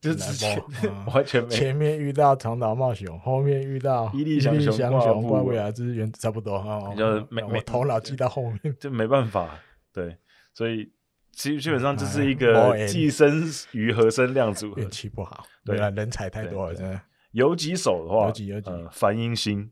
[0.00, 0.44] 就是
[1.14, 6.94] 完全没前面遇到长岛茂雄，后面遇到伊利祥雄、挂布雅之，原差不多哈。
[6.94, 9.58] 就是没没头脑记到后面， 就没办法。
[9.92, 10.18] 对，
[10.52, 10.92] 所以。
[11.32, 15.46] 基基本上这是一个寄生鱼和生量组合，运气不好。
[15.64, 17.00] 对啊，人才太多了，真的。
[17.30, 19.70] 有几首的话，有几有几，梵音星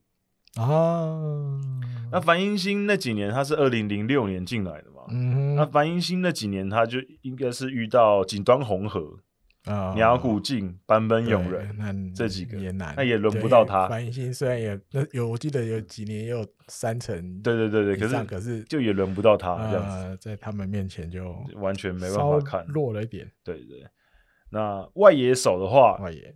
[0.54, 1.18] 啊。
[2.10, 5.02] 那樊英兴那几年他是二零零六年进来的嘛？
[5.10, 5.54] 嗯。
[5.54, 9.18] 那樊英兴那几年他就应该是遇到锦端红河。
[9.64, 13.86] 啊，鸟谷静、坂本勇人，那这几个也难，那也轮不到他。
[13.86, 23.30] 樊英兴虽然也那有，我记得有几年也有三成，对对对对，可是可是就也轮不到他这样子，在他们面前就完全没办法看，弱了一点。
[23.44, 23.84] 对对，
[24.50, 26.34] 那外野手的话，外野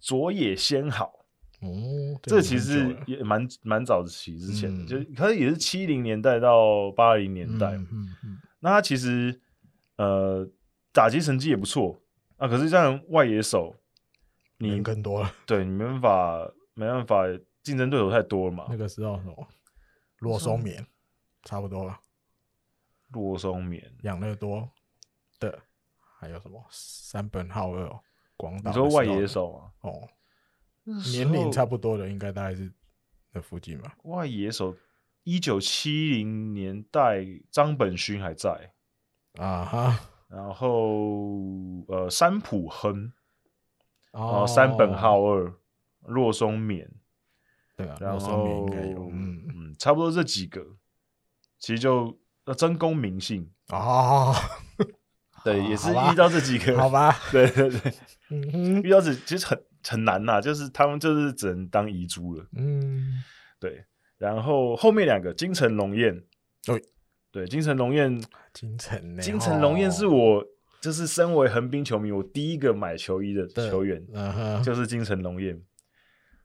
[0.00, 1.21] 佐野先好，
[1.62, 7.88] 哦，这其实也蛮蛮早期之前的，就可能也是七零年代到八零年代，嗯
[8.24, 9.40] 嗯，那他其实
[9.96, 10.46] 呃
[10.92, 11.98] 打击成绩也不错。
[12.38, 12.48] 啊！
[12.48, 13.72] 可是这样外野手，
[14.58, 17.22] 你更多了，对你没办法，没办法，
[17.62, 18.66] 竞争对手太多了嘛。
[18.68, 19.46] 那个时候什么，
[20.18, 20.84] 罗松棉，
[21.44, 22.00] 差不多了。
[23.10, 24.68] 罗松棉，养乐多
[25.38, 25.56] 的，
[26.18, 27.88] 还有什么三本浩二，
[28.36, 28.72] 广岛。
[28.72, 29.70] 你说外野手啊？
[29.82, 30.08] 哦，
[30.84, 32.72] 年龄差不多的，应该大概是
[33.32, 33.96] 那附近吧。
[34.04, 34.76] 外野手，
[35.24, 38.72] 一九七零年代，张本勋还在
[39.34, 40.00] 啊哈。
[40.32, 43.12] 然后，呃，山浦亨，
[44.12, 45.52] 然后山本浩二，
[46.00, 46.88] 若松勉，
[47.76, 50.64] 对啊，然后嗯嗯，差不多这几个，
[51.58, 52.18] 其实就
[52.56, 54.32] 真功名姓啊，
[55.44, 57.92] 对，也 是遇到这几个，好吧， 对对对，
[58.82, 63.22] 遇到这其实很很难呐，就是他们就是只能当遗珠了，嗯，
[63.58, 63.84] 对，
[64.18, 66.22] 然后后面两个金城龙彦，
[66.64, 66.82] 对。
[67.32, 68.22] 对，金城龙彦，
[68.52, 70.44] 金城，金城龙彦是我，
[70.82, 74.06] 就是身为横滨球迷，我第一个买球衣的球员，
[74.62, 75.58] 就是金城龙彦。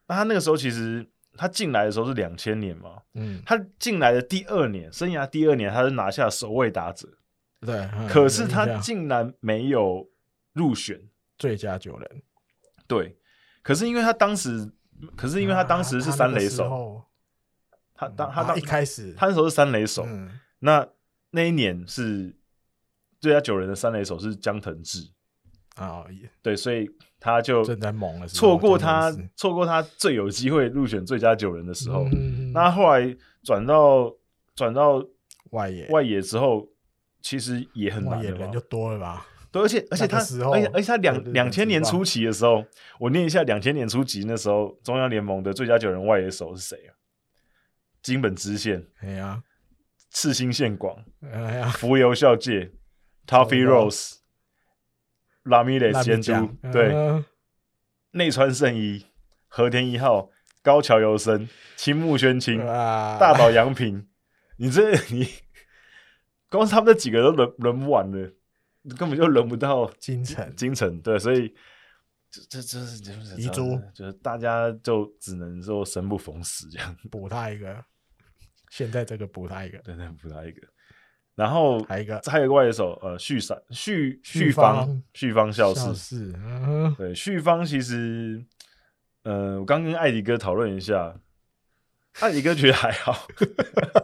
[0.06, 7.06] 那他那个时候其实他进来的时候是两千年嘛，嗯，他进来的第二年，生涯第二年，他是拿下首位打者，
[7.60, 10.08] 对，可是他竟然没有
[10.54, 10.98] 入选
[11.36, 12.22] 最佳九人，
[12.86, 13.14] 对，
[13.68, 14.66] 可是因为他当时，
[15.14, 17.02] 可是因为他当时是三垒手，
[17.92, 19.12] 他当他当一开始。
[19.12, 20.08] 他那时候是三垒手。
[20.60, 20.88] 那
[21.32, 22.34] 那一年是
[23.20, 25.10] 最佳九人的三垒手是江藤志。
[25.74, 26.02] 啊，
[26.40, 26.90] 对，所以
[27.20, 32.06] 他就正在猛的错过他错过他最有机会入选最佳九人的时候。
[32.54, 34.10] 那后来转到
[34.54, 35.04] 转到
[35.50, 35.86] 外野。
[35.88, 36.66] 外野之后，
[37.20, 39.26] 其实也很难，人就多了吧？
[39.50, 42.64] 对，而且而且他而且而且他两两千年初期的时候，
[43.00, 46.94] 我念一下两千年初期那时候中央联盟的最佳九人外野手是谁啊？
[48.02, 49.42] 金本知宪，哎呀。
[50.10, 52.72] 赤星宪广，哎呀，福留孝介，
[53.28, 53.62] Toffee
[55.44, 56.94] Rose，Ramirez 监督，对，
[58.12, 59.04] 内川圣一，
[59.48, 60.30] 和田一号，
[60.62, 61.46] 高桥由生，
[61.76, 64.08] 青木宣清，大岛洋平，
[64.56, 65.28] 你这你
[66.48, 68.32] 光是他们这几个都轮轮不完了，
[68.96, 71.54] 根本就轮不到金城，金城，对，所以
[72.30, 77.84] 这这这是就是遗珠，就是大家就只能说生不逢时这样，补他一个。
[78.70, 80.60] 现在这个补他一个，对对，补他一个。
[81.34, 86.34] 然后还有一个，还有一个外野手，呃，旭山旭旭方旭方孝士，
[86.98, 88.44] 对，旭方其实，
[89.22, 91.18] 呃，我刚跟艾迪哥讨论一下，
[92.20, 93.26] 艾迪哥觉得还好。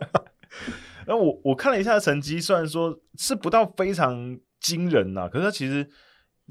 [1.04, 5.86] 然后我我看了一下成绩，虽然说是不到非常惊人呐，可是他其实，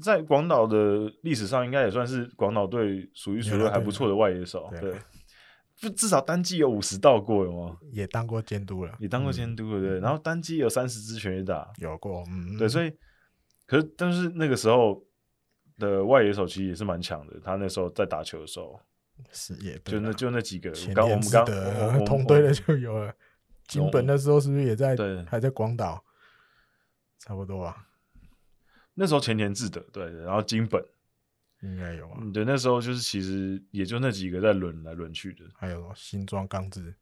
[0.00, 4.94] 在广岛的历史上，应该也算是广岛队数一数二还不错的外野手，对。
[5.76, 7.76] 就至少单季有五十道过，有吗？
[7.90, 9.98] 也当过监督了，也当过监督了，对。
[9.98, 12.68] 然后单季有三十支全垒打，有过，嗯，对。
[12.68, 12.92] 所以，
[13.66, 15.04] 可是但是那个时候
[15.78, 17.40] 的外野手其实也是蛮强的。
[17.42, 18.80] 他那时候在打球的时候，
[19.32, 20.70] 是也就那就那几个。
[20.94, 21.44] 刚我们刚
[22.06, 23.12] 同队的就有了。
[23.66, 24.94] 金本那时候是不是也在？
[24.94, 26.04] 对，还在广岛，
[27.18, 27.88] 差不多吧。
[28.94, 30.84] 那时候前田智德对，然后金本。
[31.62, 36.94] 应该有啊，对，那时候就是其实也就那几个在轮来轮去的，还有新庄刚志，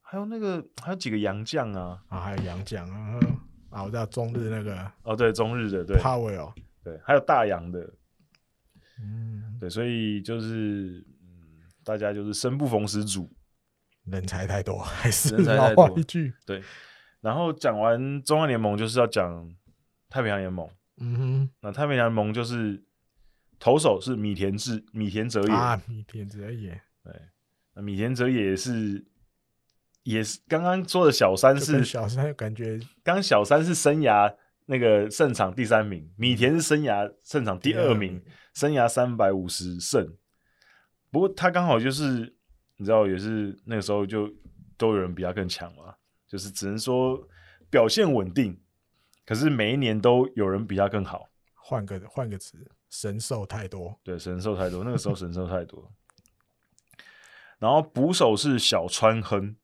[0.00, 3.20] 还有那个还有几个洋将啊，啊，还有洋将啊，
[3.70, 6.52] 啊，我知道中日那个，哦，对，中日的，对，Powell，
[6.82, 7.88] 对，还有大洋的，
[9.00, 13.30] 嗯，对，所以就是，嗯，大家就是生不逢时组，
[14.06, 16.60] 人才太多，还是老话一句，对，
[17.20, 19.54] 然后讲完中华联盟就是要讲
[20.08, 20.68] 太平洋联盟，
[21.00, 22.84] 嗯哼，那太平洋联盟就是。
[23.60, 27.12] 投手是米田智米田哲也啊，米田哲也，对，
[27.74, 29.04] 那米田哲也是，
[30.04, 34.32] 也是刚刚说的小三是小三，感觉刚小三是生涯
[34.66, 38.22] 那个胜场第三名，米田是生涯胜场第二名，
[38.54, 40.08] 生涯三百五十胜。
[41.10, 42.32] 不过他刚好就是
[42.76, 44.32] 你知道，也是那个时候就
[44.76, 45.92] 都有人比他更强嘛，
[46.28, 47.28] 就是只能说
[47.68, 48.56] 表现稳定，
[49.28, 51.28] 可是每一年都有人比他更好。
[51.54, 52.66] 换个换个词。
[52.88, 54.82] 神兽太多，对，神兽太多。
[54.82, 55.92] 那个时候神兽太多，
[57.60, 59.54] 然后捕手是小川亨，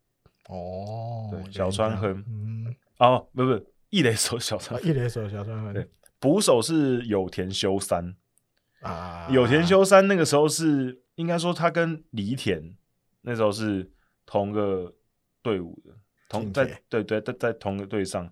[0.51, 5.89] 哦，对，小川亨，嗯，哦，不不，一垒手小川，一垒手小川亨，对，
[6.19, 8.15] 捕手是有田修三
[8.83, 12.77] 啊，有田修三那个时候是应该说他跟梨田
[13.23, 13.91] 那时候是
[14.27, 14.95] 同个
[15.41, 15.95] 队伍的，
[16.29, 18.31] 同在对对在在同个队上。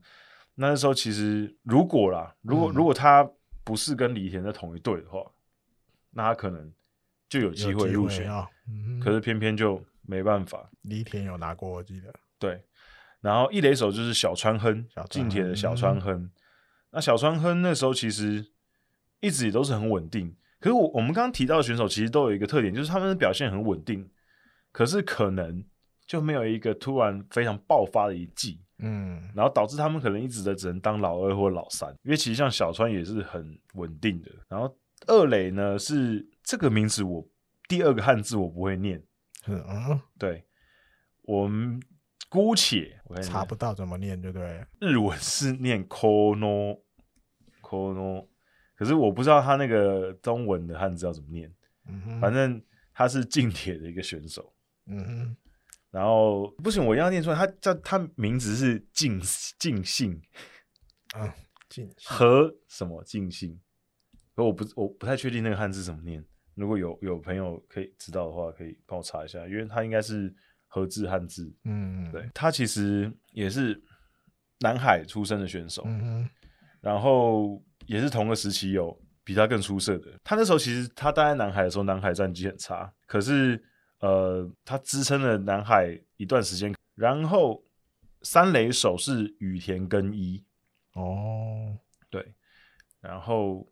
[0.68, 3.28] 那时候其实如果啦，如果如果他。
[3.64, 5.24] 不是跟李田在同一队的话，
[6.10, 6.68] 那他可能
[7.28, 8.28] 就有机会入选，
[8.66, 10.68] 嗯、可是偏偏就没办法。
[10.80, 12.12] 李田有拿过，我记得。
[12.40, 12.60] 对，
[13.20, 16.24] 然后一垒手就是小川亨，近铁的小川亨。
[16.24, 16.30] 嗯、
[16.90, 18.44] 那小川亨那时候其实
[19.20, 24.10] 一直也都是很稳定，可是我我们刚刚提到的选手其实都有一个特点，就是他们的表现很稳定，
[24.72, 25.64] 可是可能
[26.04, 28.60] 就没有一个突然非常爆发的一季。
[28.84, 34.30] 嗯，然后导致他们可能一直的只能当老二或老三，因为其实像小川也是很稳定的。
[34.48, 34.76] 然后
[35.06, 37.24] 二垒呢是这个名字，我
[37.68, 39.00] 第二个汉字我不会念，
[39.46, 40.44] 嗯，对，
[41.22, 41.80] 我们
[42.28, 44.66] 姑且我查不到怎么念，对不对？
[44.80, 46.80] 日文是念 kono
[47.62, 48.26] kono，
[48.74, 51.48] 可是我不知道他那个中文的汉字要怎么念。
[51.86, 52.60] 嗯，反正
[52.92, 54.52] 他是近铁的一个选手。
[54.86, 55.36] 嗯哼。
[55.92, 57.36] 然后不行，我一定要念出来。
[57.36, 59.20] 他叫他名字是尽
[59.58, 60.18] 尽信
[61.12, 61.34] 啊，
[61.68, 63.60] 尽和什么尽信？
[64.34, 66.24] 可我不我不太确定那个汉字怎么念。
[66.54, 70.34] 如果有有朋友可以知道的话，可以帮我查一下，因为他应该是
[70.66, 71.54] 和字汉字。
[71.64, 73.78] 嗯，对，他其实也是
[74.60, 76.30] 南海出生的选手，嗯哼，
[76.80, 80.18] 然后也是同个时期有比他更出色的。
[80.24, 83.62] 他那时候其实他待在南海的时候，南海战绩很差，可是。
[84.02, 87.62] 呃，他支撑了南海一段时间，然后
[88.22, 90.44] 三垒手是羽田根一
[90.94, 91.78] 哦，
[92.10, 92.34] 对，
[93.00, 93.64] 然后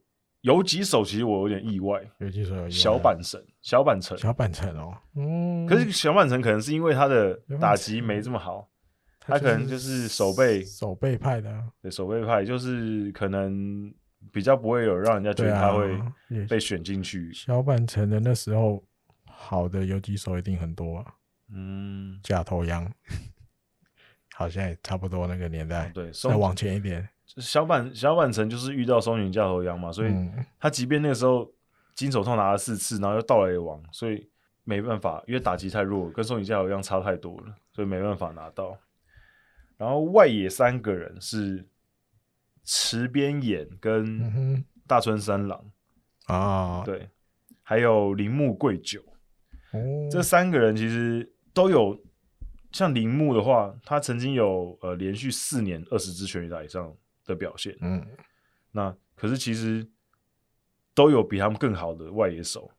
[0.43, 8.71] 游击手其实我有点意外，游击手有意外小阪神，小阪城，小阪城哦，嗯，可是小阪城可能是因为他的打击没这么好，
[9.19, 13.93] 他可能就是守备守备派的，对，守备派就是可能
[14.31, 16.01] 比较不会有让人家觉得他会
[16.47, 17.33] 被选进去。
[17.33, 18.81] 小阪城的那时候。
[19.43, 21.15] 好的游击手一定很多啊，
[21.51, 22.93] 嗯，假头羊，
[24.37, 30.15] 好像也差不多那个年代，哦、对，再往前一点，小阪小阪城就是遇到松井假头羊嘛，所以
[30.59, 31.51] 他即便那个时候
[31.95, 34.31] 金手套拿了四次，然后又盗垒王，所以
[34.65, 38.79] 没办法，因为打击太弱，跟松井假头羊差太多了，所以没办法拿到。
[39.79, 41.67] 然后外野三个人是
[42.63, 45.65] 池边眼跟大村三郎、
[46.29, 47.09] 嗯、啊，对，
[47.63, 49.03] 还有铃木贵久。
[50.11, 52.01] 这三个人其实都有，
[52.73, 56.93] 像铃木的话，他曾经有呃连续四年二十支全垒打以上
[57.25, 57.77] 的表现。
[57.81, 58.05] 嗯，
[58.73, 59.87] 那可是其实
[60.95, 62.71] 都有比他们更好的外野手。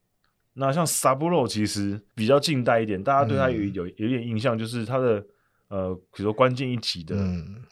[0.53, 5.25] 那像萨布洛其实比较近代一点，大家对他有有有点印象，就是他的
[5.69, 7.15] 呃，比如说关键一击的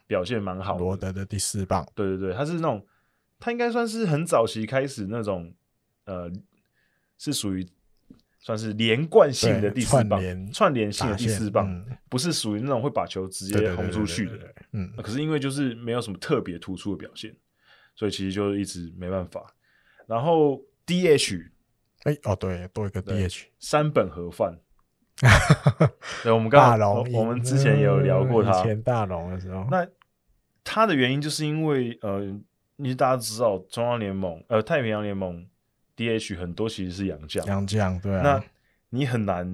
[0.08, 0.80] 表现蛮好的。
[0.80, 2.86] 罗德的第四棒，对对对，他是那种
[3.38, 5.54] 他应该算是很早期开始那种
[6.06, 6.32] 呃，
[7.18, 7.68] 是属于
[8.40, 14.54] 算是连贯性的第四棒，串联性的第四棒，嗯、不是属于那种会把球直接轰出去的。
[14.72, 17.36] 嗯，可是因为就是没有什么特别突出的表现，
[17.96, 19.54] 所以其实就一直没办法。
[20.08, 21.52] 然后 DH。
[22.04, 24.58] 哎、欸、哦，对，多一个 DH，三本和范。
[26.24, 29.68] 对，我们刚刚我们之前有聊过他，以前大龙的时候。
[29.70, 29.86] 那
[30.64, 32.34] 他的原因就是因为呃，
[32.78, 35.46] 你大家知道中央联盟呃太平洋联盟
[36.00, 38.22] DH 很多其实是洋将，洋将对啊。
[38.22, 38.44] 那
[38.90, 39.46] 你很难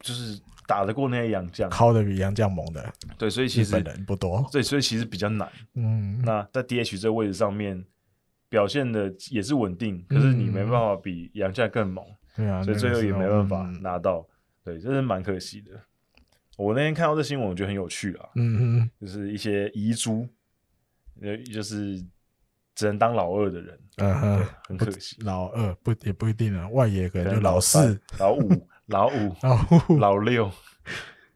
[0.00, 2.92] 就是打得过那些洋将，靠得比洋将猛的。
[3.16, 4.46] 对，所以其实人不多。
[4.50, 5.48] 对，所以其实比较难。
[5.74, 7.84] 嗯，那在 DH 这个位置上面。
[8.52, 12.04] 表现的也是稳定，可是你没办法比洋将更猛，
[12.36, 14.28] 对啊，所以最后也没办法拿到，
[14.62, 15.70] 对，这是蛮可惜的。
[16.58, 20.28] 我那天看到这新闻，我觉得很有趣啊，嗯嗯，就是一些遗珠，
[21.22, 22.04] 呃，就是
[22.74, 25.16] 只能当老二的人，嗯哼，很可惜。
[25.22, 28.48] 老二不也不一定啊，外野可能就老四、 老五、
[28.86, 30.50] 老五、老六。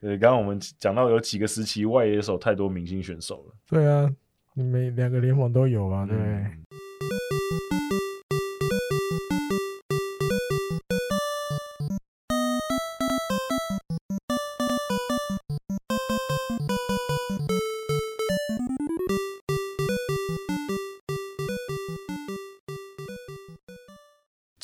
[0.00, 4.10] 对，刚刚我们讲到有几个时期外野手太多明星选手了，对啊，
[4.54, 6.16] 你每两个联盟都有啊，对。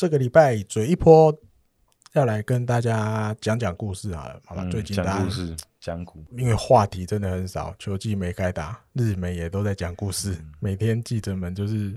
[0.02, 1.32] 这个礼拜嘴一波
[2.14, 4.66] 要来跟大家讲讲故事好了，好吧？
[4.68, 11.96] 最近讲故事讲古，因为话题真的很少，球季没开打，日媒也都在讲故事，每天记者们就是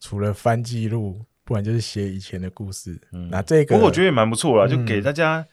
[0.00, 3.00] 除了翻记录，不然就是写以前的故事。
[3.30, 5.46] 那这个，不过我觉得也蛮不错啦，就给大家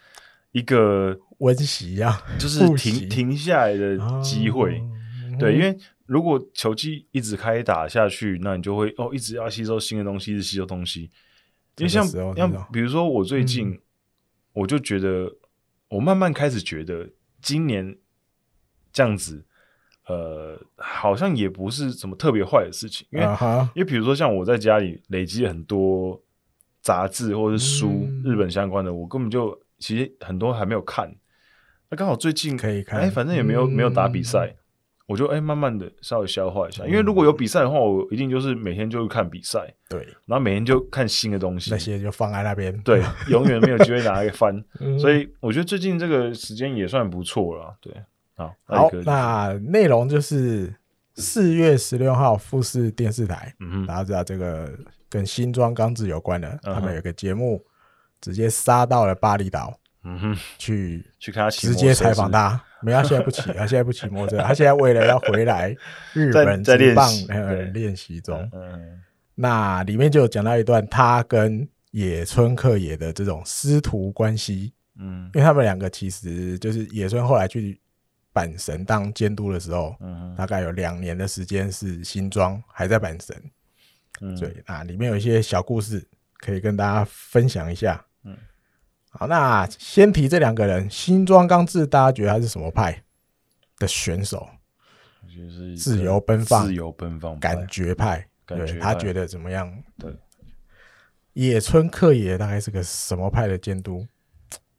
[0.54, 4.82] 一个温习啊，就是停停下来的机会。
[5.38, 11.12] 对，因为如果球技一直开打下去，那你就会哦，一直要吸收新的东西，一直吸收东西。
[11.80, 12.06] 因为像
[12.36, 13.80] 像比如说我最近，嗯、
[14.54, 15.32] 我就觉得
[15.90, 17.10] 我慢慢开始觉得
[17.42, 17.98] 今年
[18.92, 19.46] 这样子，
[20.08, 23.08] 呃，好像也不是什么特别坏的事情。
[23.12, 23.64] 因为、uh.
[23.76, 26.22] 因为比如说像我在家里累积了很多
[26.82, 31.16] 杂志或者是书，嗯、日本相关的，我根本就其实很多还没有看。
[31.90, 34.56] 那刚好最近可以看，哎，反正也没有、嗯、没有打比赛。
[35.10, 47.92] 我就哎、欸，慢慢的稍微消化一下，因为如果有比赛的话，我一定就是每天就看比赛，对，然后每天就看新的东西，那些就放在那边，对， 永远没有机会拿来翻，嗯、所以我觉得最近这个时间也算不错了，对，
[48.36, 50.72] 好，好，那内容就是
[51.16, 54.72] 四月十六号富士电视台，嗯哼，大家知道这个
[55.10, 57.66] 跟新庄刚志有关的，嗯、他们有个节目
[58.22, 62.64] 直接杀到了巴厘岛，嗯哼，去去看他直接采访他。
[62.82, 65.76] 没，他现在不骑，他现在不骑摩托车，他现在为了要回来
[66.14, 67.10] 日本在练棒
[67.74, 68.50] 练习中。
[69.36, 74.74] 那里面就有讲到一段他跟野村克也的这种师徒关系。
[75.02, 77.80] 嗯，因为他们两个其实就是野村后来去
[78.34, 83.36] 阪神当监督的时候，嗯，大概有两年的时间是新庄还在阪神。
[84.22, 86.06] 嗯，对，啊里面有一些小故事
[86.40, 88.06] 可以跟大家分享一下。
[89.20, 93.04] 好，那先提这两个人，新庄刚志，大家觉得他是什么派
[93.78, 94.48] 的选手？
[95.28, 98.26] 就是自由奔放，自由奔放，感觉派。
[98.46, 99.70] 对，他觉得怎么样？
[99.98, 100.10] 对，
[101.34, 104.08] 野村克也大概是个什么派的监督？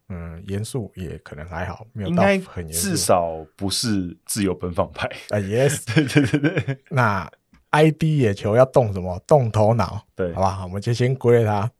[0.08, 5.36] 嗯，严肃也可能还好，没有到很严肃，至少不是自由奔放派啊。
[5.36, 6.78] Yes，对对对对。
[6.88, 7.30] 那
[7.72, 9.22] ID 野球要动什么？
[9.26, 11.70] 动头脑，对，好吧，我们就先归类他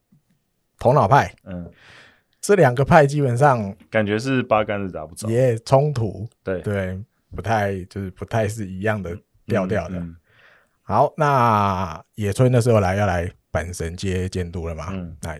[0.79, 1.35] 头脑派。
[1.45, 1.73] 嗯。
[2.41, 6.63] 这两个派基本上感觉是八竿子打不着，也冲突，对。
[6.63, 6.99] 对，
[7.37, 9.15] 不太就是不太是一样的
[9.47, 9.99] 调调的。
[9.99, 10.17] 嗯嗯、
[10.83, 14.89] 好，那野村那时候来要来阪神街监督了嘛？
[14.91, 15.39] 嗯，那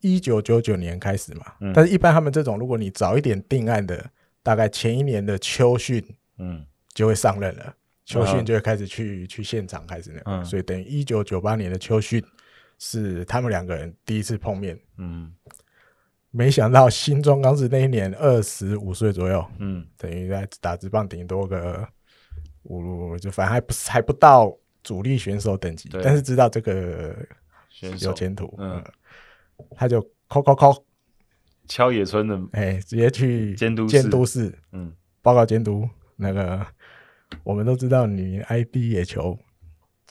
[0.00, 4.04] 一九九九年开始嘛，嗯、但是一般他们这种，如果你早一点定案的，
[4.42, 6.04] 大概前一年的秋训，
[6.38, 7.74] 嗯，就会上任了，嗯、
[8.04, 12.20] 秋训就会开始去去现场开始那，嗯，所以等于一九九八年的秋训
[12.80, 15.32] 是他们两个人第一次碰面，嗯。
[16.32, 21.86] 没想到新庄刚是那一年二十五岁左右，嗯，等于在打职棒顶多个
[22.62, 27.16] 五，就反正还不还不到主力选手等级，但是知道这个
[28.00, 28.80] 有前途，嗯，
[29.74, 30.84] 他就敲敲敲
[31.66, 34.92] 敲野村的，哎、欸，直接去监督监督室，嗯，
[35.22, 36.64] 报告监督那个，
[37.42, 39.36] 我们都知道你 ID 野球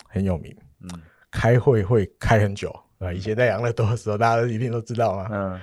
[0.09, 0.89] 很有名，嗯，
[1.31, 2.77] 开会会开很久。
[2.97, 5.29] 啊，以前在养乐多的时候，大家都一定都知道嘛。
[5.31, 5.61] 嗯。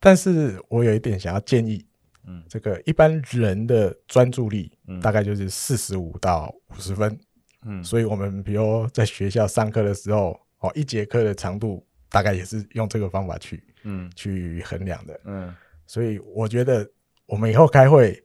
[0.00, 1.84] 但是我有一点想要建议，
[2.24, 4.70] 嗯，这个一般人的专注力
[5.02, 7.18] 大概就是四十五到五十分，
[7.64, 15.52] 嗯，所以我们比如在学校上课的时候，哦，一节课的长度大概也是用这个方法去，嗯，去衡量的，嗯，
[15.86, 16.88] 所以我觉得
[17.26, 18.22] 我们以后开会，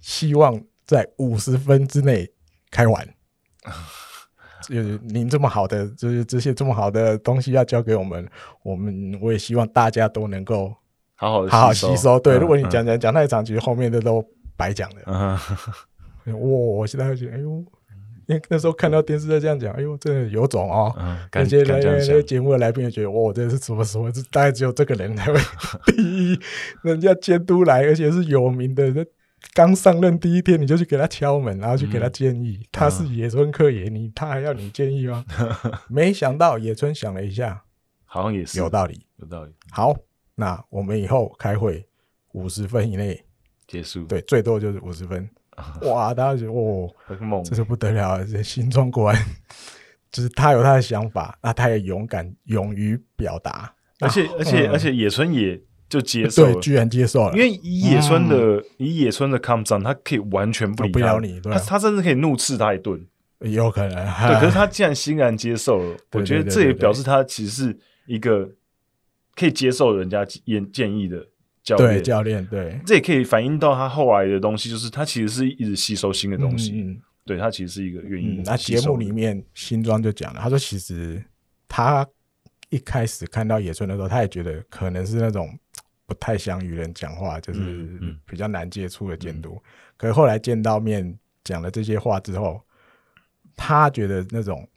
[0.00, 2.30] 希望在五十分之内
[2.70, 3.14] 开完。
[4.68, 8.30] 就是您这么好的，就是这些这么好的东西要交给我们，
[8.62, 10.72] 我们我也希望大家都能够。
[11.20, 12.38] 好好好好吸收，对。
[12.38, 14.24] 如果你讲讲讲太长，嗯、其实后面的都
[14.56, 15.02] 白讲的。
[15.12, 15.38] 哇、
[16.24, 17.62] 嗯， 我现在会觉得，哎呦，
[18.24, 20.90] 因为那时候看到电视在这样讲，哎呦，真的有种哦。
[20.98, 24.10] 嗯、那些来那些节目的来宾也觉得，哇，这是什么什么？
[24.10, 25.38] 这大概只有这个人才会
[25.92, 26.40] 第一，
[26.84, 29.06] 人家监督来，而且是有名的。
[29.52, 32.58] 刚上任第一天，你就去给他敲门，然后去给他建议。
[32.62, 35.22] 嗯、他是野村克也，你他还要你建议吗？
[35.90, 37.62] 没想到野村想了一下，
[38.06, 39.52] 好像也是有道理，有道理。
[39.70, 39.94] 好。
[40.40, 41.86] 那我们以后开会
[42.32, 43.22] 五十分以内
[43.66, 45.28] 结束，对，最多就是五十分。
[45.82, 49.22] 哇，大家觉得哦，很猛，这是不得了，这新庄果然
[50.10, 55.60] 就是他有他的想法，那他也勇敢、勇于表达，而且而且、嗯、而且野村也
[55.90, 62.98] 就接受了，对，居然接受了，因为以野村的、嗯、以野村的 come down，他可以完全不理，不了你，对啊、他他甚至可以怒斥他一顿，
[63.40, 63.94] 有可能。
[63.94, 68.48] 对，可是 他既然欣然接受了，我觉得这也表示他其实是一个。
[69.40, 71.26] 可以接受人家建建议的
[71.62, 76.72] 教练，对教练，对，这也可以反映到他后来的东西，就是他其实是一直吸收新的东西。
[76.72, 78.42] 嗯，嗯对他其实是一个愿意、嗯。
[78.44, 81.24] 那节目里面新庄就讲了，他说其实
[81.66, 82.06] 他
[82.68, 85.58] 一开始看到野村的时候，他也觉得可能是那种
[86.04, 87.88] 不太想与人讲话，就是
[88.26, 89.58] 比较难接触的监督。
[89.96, 92.60] 可是后来见到面讲了这些话之后，
[93.56, 94.68] 他觉得那种。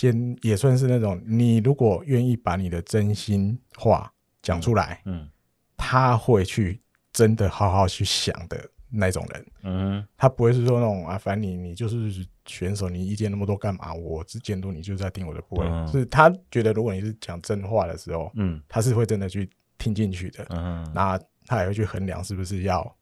[0.00, 4.10] 兼也算是那种，你如果愿意把你的真心话
[4.40, 5.28] 讲出来，嗯，
[5.76, 6.80] 他会去
[7.12, 13.92] 真的好好去想的那种人，嗯，他不会是说那种啊，反正你你就是选手，你意见那么多干嘛？
[13.92, 22.96] 我只监督你，就是在听我的，不会，是他觉得如果你是讲真话的时候，嗯，他是会真的去听进去的，嗯，那他也会去衡量是不是要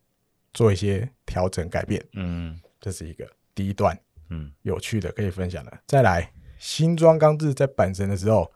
[0.53, 3.97] 做一些调整改变，嗯，这是一个第一段，
[4.31, 6.29] 嗯，有趣的可以分享的，再来。
[6.59, 8.51] 新庄刚志在阪神的时候，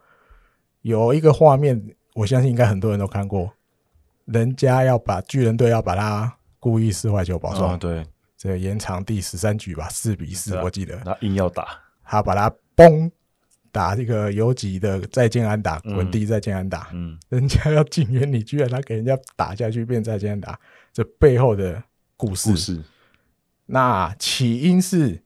[0.83, 3.53] 有一个画面，我相信应该很多人都看过。
[4.24, 8.07] 人家要把巨人队要把他故意四坏球保送，哦，对，
[8.37, 10.97] 这个延长第十三局吧，四比四，我记得。
[10.99, 13.11] 他硬要打，他把他崩
[13.70, 20.59] 打这个游击的再见安打，滚地再见安打，嗯，人家要进园你，居然他给人家打下去变再见安打，
[20.93, 21.83] 这背后的
[22.16, 22.83] 故事，故事，
[23.66, 25.23] 那起因是。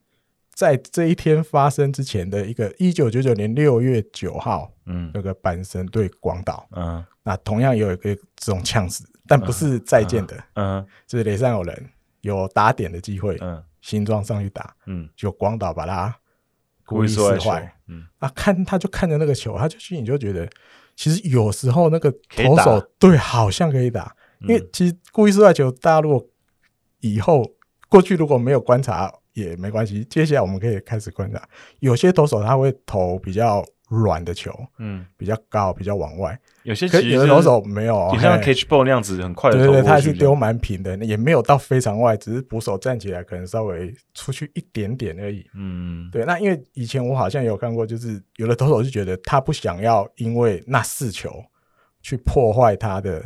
[0.56, 11.90] 在这一天发生之前的一个一九九九年六月九号，嗯，那个阪神对广岛，嗯，那同样也有一个这种呛死，但不是再见的，嗯，就是雷上有人
[12.22, 16.16] 有打点的机会，嗯，新庄上去打，嗯，就广岛把他
[16.86, 20.48] 故意摔坏，嗯，啊，看他就看着那个球，他就心里就觉得，
[20.96, 26.26] 其实有时候那个投手对好像可以打，因为其实故意摔坏球，大家如果
[27.00, 27.44] 以后
[27.90, 29.12] 过去如果没有观察。
[29.36, 31.40] 也没关系，接下来我们可以开始观察，
[31.80, 36.36] 有些投手他会投比较软的球，嗯，比较高，比较往外。
[36.62, 45.46] 有些其实有的投手没有，你像 catch ball 那样子很快的，对对，他是丢蛮平的，也没有到非常外，只是捕手站起来可能稍微出去一点点而已。
[45.54, 46.24] 嗯，对。
[46.24, 51.30] 那因为以前我好像有看过，就是有的投手就觉得他不想要因为那四球
[52.00, 53.22] 去破坏他的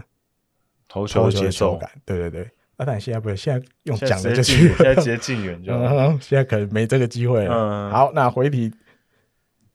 [0.88, 1.88] 投球节奏感。
[2.04, 2.50] 对对对。
[2.80, 6.18] 那但现在不是，现在用讲的就去，现在直接进远 就、嗯。
[6.18, 7.54] 现在可能没这个机会了。
[7.54, 8.72] 嗯、好，那回题，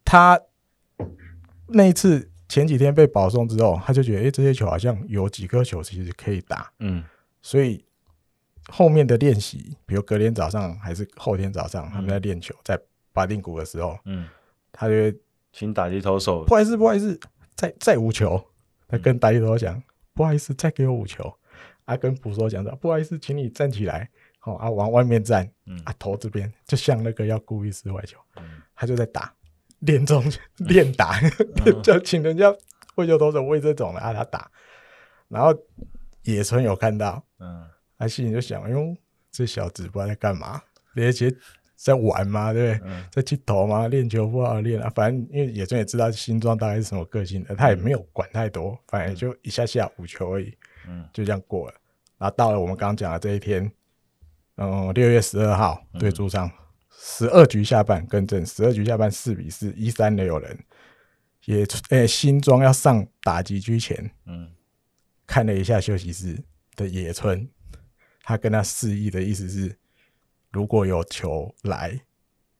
[0.04, 0.42] 他
[1.68, 6.72] 那一次前几天被保送之后，他就觉得，哎、欸，这些球好像有几颗球其实可以打。
[6.80, 7.04] 嗯，
[7.44, 7.86] 所以
[8.70, 12.76] 后面的练习，比如隔天早上还是后天早上，他们在练球，在
[13.14, 14.28] 巴定谷的时候，嗯，
[14.72, 15.16] 他就会
[15.54, 17.20] 请打击投手，不好意思，不好意思，
[17.56, 18.44] 再再五球，
[18.88, 19.84] 他跟打击投手讲，
[20.16, 21.32] 不好意思，再给我五球。
[21.86, 24.10] 啊，跟捕手讲的，不好意思，请你站起来，
[24.40, 28.44] 好啊，往外面站，嗯、啊，头这边就像那个要故意失坏球，嗯、
[28.76, 29.34] 他就在打
[29.80, 30.24] 练中
[30.58, 31.20] 练打，
[31.84, 32.54] 就请人家
[32.96, 34.50] 会球投手为这种的啊，他打，
[35.28, 35.54] 然后
[36.24, 37.68] 野村有看到，嗯，
[37.98, 38.96] 他心里就想，哎呦，
[39.32, 40.62] 这小子不知道在干嘛，
[40.96, 41.32] 而且
[41.76, 42.52] 在玩吗？
[42.52, 42.90] 对不对？
[42.90, 43.88] 嗯、在踢头吗？
[43.88, 50.58] 练球不好练啊，反正因为野村也知道新庄大概是什么个性的，他也没有管太多，反正就一下下五球而已。
[50.88, 51.76] 嗯，就这样过了，
[52.18, 53.72] 然后到了我们刚刚讲的这一天，
[54.58, 56.52] 嗯，六月十二号对主场，
[56.90, 60.58] 十二局下半更正，十二局下半四比四，一三垒有人，
[61.46, 64.52] 野村诶新庄要上打击区前，嗯，
[65.28, 66.42] 看了一下休息室
[66.76, 67.48] 的野村，
[68.24, 69.78] 他跟他示意的意思是，
[70.52, 72.00] 如果有球来，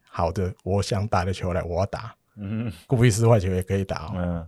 [0.10, 2.16] 好的，我想打的球来，我要打。
[2.38, 4.12] 嗯，故意失坏球也可以打。
[4.14, 4.46] 嗯，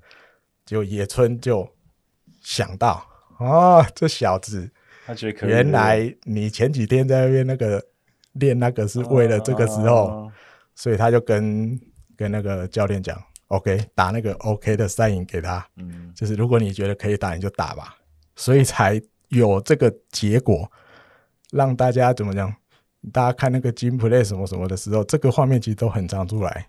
[0.65, 1.65] 结果野村就
[2.41, 3.07] 想到，
[3.39, 4.69] 哦，这小子，
[5.05, 5.49] 他觉得可以。
[5.49, 7.83] 原来你前几天在那边那个
[8.33, 10.31] 练那个是为了这个时候，
[10.75, 11.79] 所以他就跟
[12.15, 13.21] 跟那个教练讲。
[13.47, 17.95] OK，打那个 OK 的赛影给他，嗯，就是如果你觉得可以打，你就打吧，
[18.35, 20.69] 所以才有这个结果，
[21.51, 22.53] 让大家怎么讲？
[23.13, 26.67] 大家看那个金 play 什么什么的时候，这个画面其实都很常出来。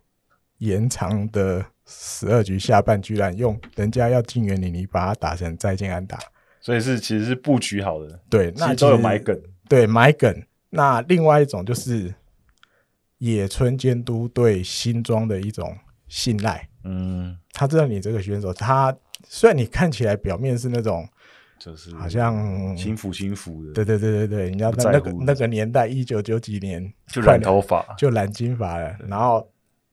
[0.59, 6.17] 延长的十二局下半，居然用人家要进园里，你把它打成再见安打，
[6.61, 8.21] 所以是其实是布局好的。
[8.31, 10.43] 对，那都有买梗，对，买梗。
[10.71, 12.15] 那另外一种就是
[13.19, 15.77] 野村监督对新庄的一种。
[16.11, 21.07] 信赖，嗯，他知道你这个选手，他虽然你看起来表面是那种，
[21.59, 29.47] 就是好像轻浮轻浮的，对对对对对，你知道那个那个年代一九九几年就染头发，就染金发了，然后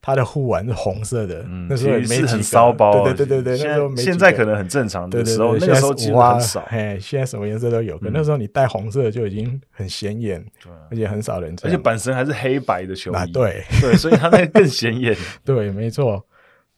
[0.06, 10.45] 他的护腕是红色的，那时候没很骚包，对对对对，那时候现在可能很正常的时候，那个时候其实很少，哎，现在什么颜色都有，可那时候你戴红色就已经很显眼，
[10.91, 13.64] 而且很少人，而且板神还是黑白的球衣，对。
[13.82, 16.23] 对，所以他那个更显眼， 对，没错。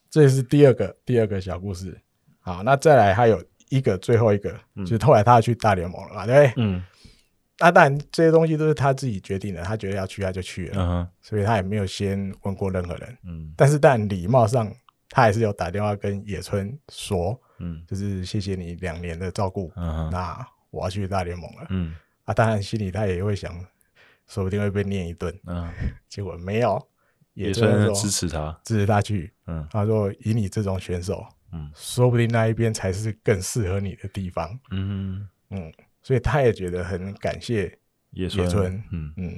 [0.09, 1.93] 这是第二个第二个小故事，
[2.39, 6.53] 好，那再来还有一个最后一个，嗯、就是后来他要去大联盟了嘛，对？
[6.55, 6.81] 嗯，
[7.59, 14.71] 那当然这些东西都是他自己决定的，他觉得要去他就去了，嗯、所以他也没有先问过任何人，嗯，但是但礼貌上
[15.09, 23.53] 他还是有打电话跟野村说，嗯，就是谢谢你两年的照顾，嗯，那我要去大联盟了，嗯，啊，当然心里他也会想，
[24.27, 25.71] 说不定会被念一顿，嗯，
[26.09, 26.87] 结果没有。
[27.33, 29.31] 野村支持他，支持他去。
[29.45, 35.71] 嗯，他说：“以你这种选手，嗯，说不定那一边才是更适合你的地方。”嗯嗯，
[36.07, 37.77] 所以他也觉得很感谢
[38.11, 38.45] 野村。
[38.45, 39.37] 野村嗯嗯，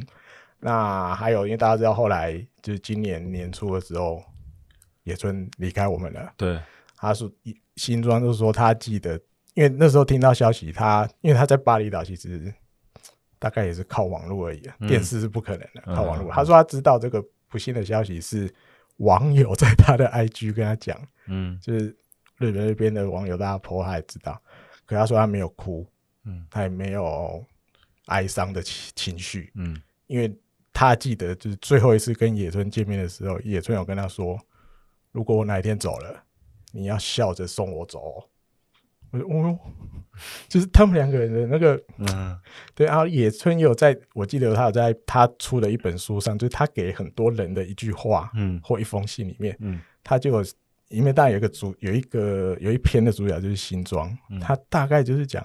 [0.60, 4.24] 那还有，因为大家知道，后来就是今年年初的时候，
[5.02, 6.32] 野村离开我们了。
[6.38, 6.60] 对，
[6.96, 7.28] 他说
[7.78, 9.20] 新庄就是说他记得，
[9.56, 12.54] 因为那时候听到消息，他因为他在巴厘岛，其实
[13.40, 16.32] 大概也是靠网络而已，嗯、电视是不可能的，靠网络。
[16.32, 17.24] 嗯、他说他知道这个。
[17.52, 18.48] 不幸的消息是，
[18.98, 21.88] 网友在他的 IG 跟他讲，嗯，就是
[22.38, 24.40] 日本那边的网友，大家婆他也知道，
[24.86, 25.84] 可他说他没有哭，
[26.26, 27.44] 嗯，他也没有
[28.06, 30.34] 哀伤的情情绪，嗯，因为
[30.74, 34.40] 他记得就是最后一次跟野村见面的时候，野村有跟他说，
[35.12, 36.24] 如果我哪一天走了，
[36.72, 38.30] 你要笑着送我走。
[39.12, 39.60] 我说哦，
[40.48, 42.40] 就是他们两个人的那个，嗯，
[42.76, 42.86] 对。
[42.86, 50.46] 然后野村有在，我记得他有在他出的一本书上，就是他给很多人的一句话，嗯，或一封信里面，嗯，他就有，
[50.90, 55.44] 因为当然有一个主，有一个有一篇的主角就是新庄，嗯，他大概就是讲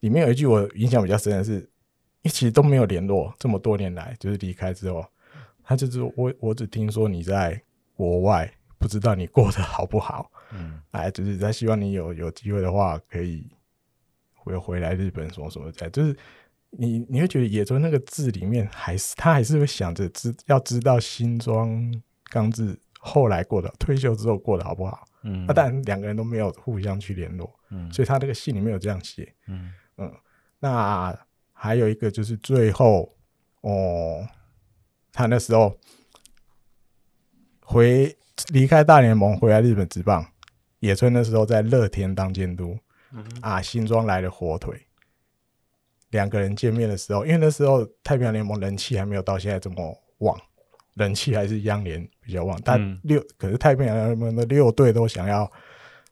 [0.00, 5.04] 里面有一句我印象比较深的是，因为其实都没有联络，这么多年来，就是离开之后，
[5.62, 7.60] 他就是我我只听说你在
[7.94, 10.30] 国外，不知道你过得好不好。
[10.52, 13.46] 嗯，哎，就是他希望你有有机会的话，可以
[14.34, 15.90] 回回来日本什么什么的。
[15.90, 16.16] 就是
[16.70, 21.92] 你你会觉得野村那个字里面，还是他还是会想着知要知道新庄
[22.30, 25.04] 刚志后来过的退休之后过得好不好？
[25.24, 30.12] 嗯，那当然两个人都没有互相去联络，嗯，所以他那个信里面有这样写，嗯嗯。
[30.58, 31.16] 那
[31.52, 33.14] 还有一个就是最后
[33.60, 34.26] 哦，
[35.12, 35.78] 他那时候
[37.60, 38.16] 回
[38.48, 40.26] 离开大联盟回来日本职棒。
[40.80, 42.78] 野村那时候在乐天当监督，
[43.12, 44.80] 嗯、啊，新庄来了火腿，
[46.10, 50.40] 两个人见面的时候，因为那时候太平洋联盟人气还没有到现在这么旺，
[50.94, 55.50] 人气还是央联比较旺，但六、嗯、可是太平洋联盟的六队都想要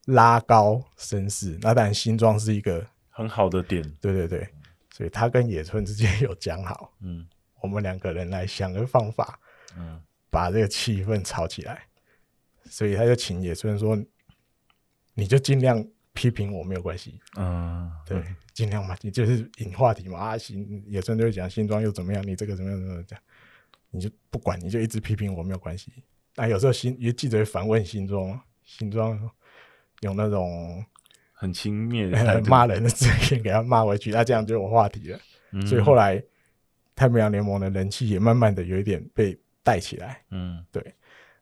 [0.07, 2.85] 拉高声势，那当然新庄是一个
[3.17, 4.49] 很好的点，对对对，
[4.91, 7.27] 所以他跟野村之间有讲好，嗯，
[7.63, 9.41] 我们两个人来想个方法，
[9.77, 11.83] 嗯，把这个气氛炒起来，
[12.65, 13.99] 所以他就请野村说。
[15.19, 15.83] 你就尽量
[16.13, 18.23] 批评我没有关系，嗯，对，
[18.53, 20.19] 尽量嘛，你就是引话题嘛。
[20.19, 23.21] 啊，新野村就会讲新装又怎么样，你这个怎么样怎么样，
[23.91, 25.91] 你就不管，你就一直批评我没有关系。
[26.35, 29.19] 那有时候新有记者会反问新装，新装
[30.01, 30.85] 有那种
[31.47, 35.19] 很轻蔑的 骂人的字眼给他骂回去，那这样就有话题了。
[35.53, 36.23] 嗯、所以后来
[36.95, 40.21] 太平洋联盟的人气也慢慢的有一点被带起来。
[40.31, 40.83] 嗯，对。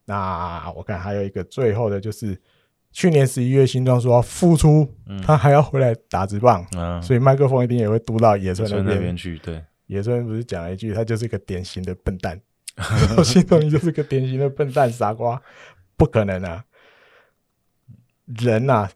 [0.04, 2.40] 那我看还有一个最后的就是。
[2.96, 9.36] 去年十一月，新庄说要复出，嗯、他还要回来打直棒，嗯、所以麦克风一定也会嘟到野村那边去。
[9.40, 12.40] 对，野村不是讲了一句，他就是一个典型的笨蛋，
[13.24, 15.42] 新庄就是个典型的笨蛋傻瓜，
[15.96, 16.64] 不可能啊！
[18.26, 18.88] 人啊，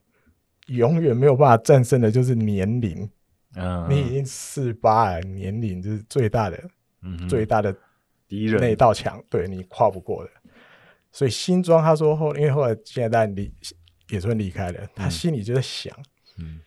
[0.68, 3.08] 永远没有办法战胜的就是年龄。
[3.54, 6.70] 嗯，你已经四八了，年龄就是最大的，
[7.02, 7.74] 嗯，最大的
[8.28, 10.30] 敌人那道墙，对你跨不过的。
[11.10, 13.52] 所以新庄他说后，因为后来现在离
[14.10, 15.92] 野村离开了，他心里就在想，
[16.38, 16.60] 嗯，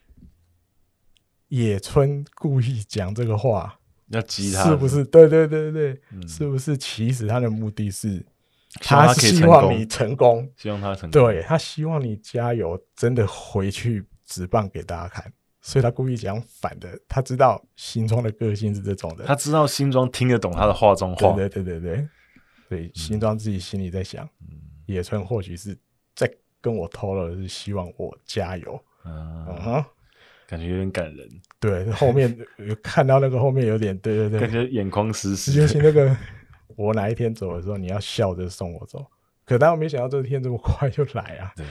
[1.50, 5.06] 野村故意讲这个话，要激他，是不是？
[5.06, 6.76] 对对对对，嗯、是不是？
[6.76, 8.26] 其实他的目的是，
[8.80, 15.32] 他希望你成功，希望他成功，对他希望你加油，真的回去直棒给大家看。
[15.64, 22.08] 所以他故意讲反的，他知道新庄的个性是这种的，他知道新庄听得懂他的话中话，对对对对对。
[22.68, 25.78] 所以新庄自己心里在想，嗯、野村或许是
[26.16, 26.32] 在
[26.62, 29.86] 跟我透露的是希望我加油，嗯，嗯哼，
[30.48, 31.30] 感觉有点感人。
[31.60, 32.36] 对，后面
[32.82, 35.60] 看到那个后面有点，对对对，感觉眼眶湿湿。
[35.60, 36.16] 尤其那个
[36.76, 39.06] 我哪一天走的时候，你要笑着送我走，
[39.46, 41.52] 可当我没想到这天这么快就来啊。
[41.56, 41.66] 对。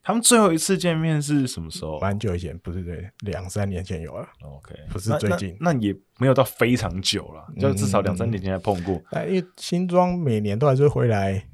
[0.00, 2.00] 他们最后一次见面是什么时候？
[2.00, 4.26] 蛮久以前，不是对，两三年前有了。
[4.42, 8.94] OK，不是最近那，那也没有到非常久了，嗯、就至少两三年前还碰过。
[9.26, 11.44] 因为新庄每年都还是会回来，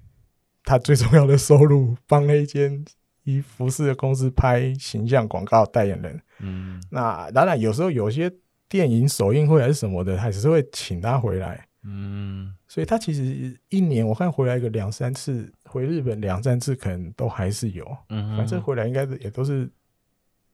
[0.63, 2.85] 他最重要的收入帮那一间
[3.25, 6.23] 衣服饰的公司拍形象广告代言人。
[6.39, 8.31] 嗯，那当然有时候有些
[8.69, 11.67] 电影首映会还是什么的，还是会请他回来。
[11.85, 15.53] 嗯，所以他其实一年我看回来个两三次。
[15.75, 17.85] 回日本两三次，可能都还是有。
[18.09, 19.69] 嗯，反正回来应该也都是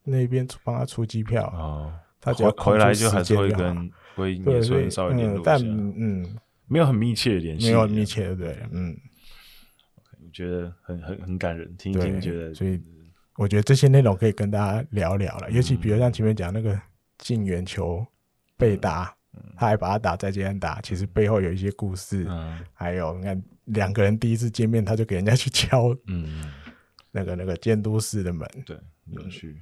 [0.03, 1.47] 那边帮他出机票。
[1.49, 5.59] 哦，他只要回来就还是会跟会野村稍微联络一下。
[5.59, 8.97] 但嗯，没有很密切的联系，没有很密切的对，嗯。
[10.25, 12.55] 我觉得很很很感人，听一听觉得。
[12.55, 12.81] 所以
[13.37, 16.81] 我觉得这些内容可以跟大家聊聊了，尤其比如像前面讲那个
[17.19, 18.03] 进圆球
[18.57, 19.15] 被打。
[19.57, 22.27] 他还把他打再见安打，其实背后有一些故事。
[22.29, 26.51] 嗯，还有你看两个人第一次见面，他就给人家去敲，嗯，
[27.13, 28.77] 那个那个监督室的门，对，
[29.07, 29.61] 有趣。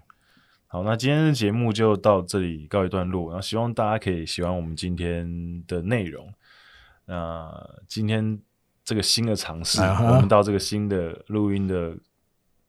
[0.67, 6.33] 好，那今天的节目就到这里告一段落，然后希望大家可以喜欢我们今天的内容。
[7.05, 7.51] 那
[7.87, 8.39] 今天
[8.85, 11.97] 这个新的尝试，我们到这个新的录音的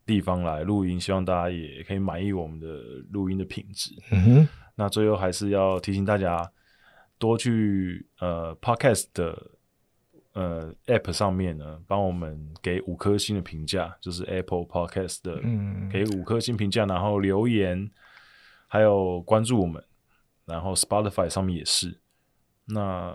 [0.06, 2.68] 地方来录音，希望大家也可以满意我们的
[3.12, 3.92] 录音的品质。
[4.12, 6.50] 嗯哼，那最后还是要提醒大家。
[7.20, 9.52] 多去呃 Podcast 的
[10.34, 17.92] 呃 App 上面呢，帮我们给五颗星的评价，就是 Apple Podcast 的，嗯，给五颗星评价，然后留言，
[18.68, 19.84] 还有关注我们，
[20.46, 22.00] 然后 Spotify 上面也是。
[22.72, 23.14] 那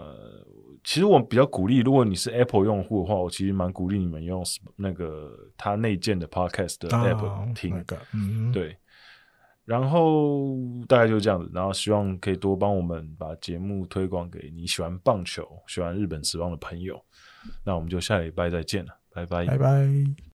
[0.82, 4.44] 其实我比较鼓励，如果你是 Apple 用户的话，我其实蛮鼓励你们用
[4.76, 7.82] 那个它内建的 Podcast 的 App 听，
[8.52, 8.76] 对。
[9.64, 17.02] 然后大概就是这样子，然后希望可以多帮我们把节目推广给你喜欢棒球、喜欢日本时装的朋友。
[17.64, 20.24] 那我们就下礼拜再见了，拜拜，拜拜。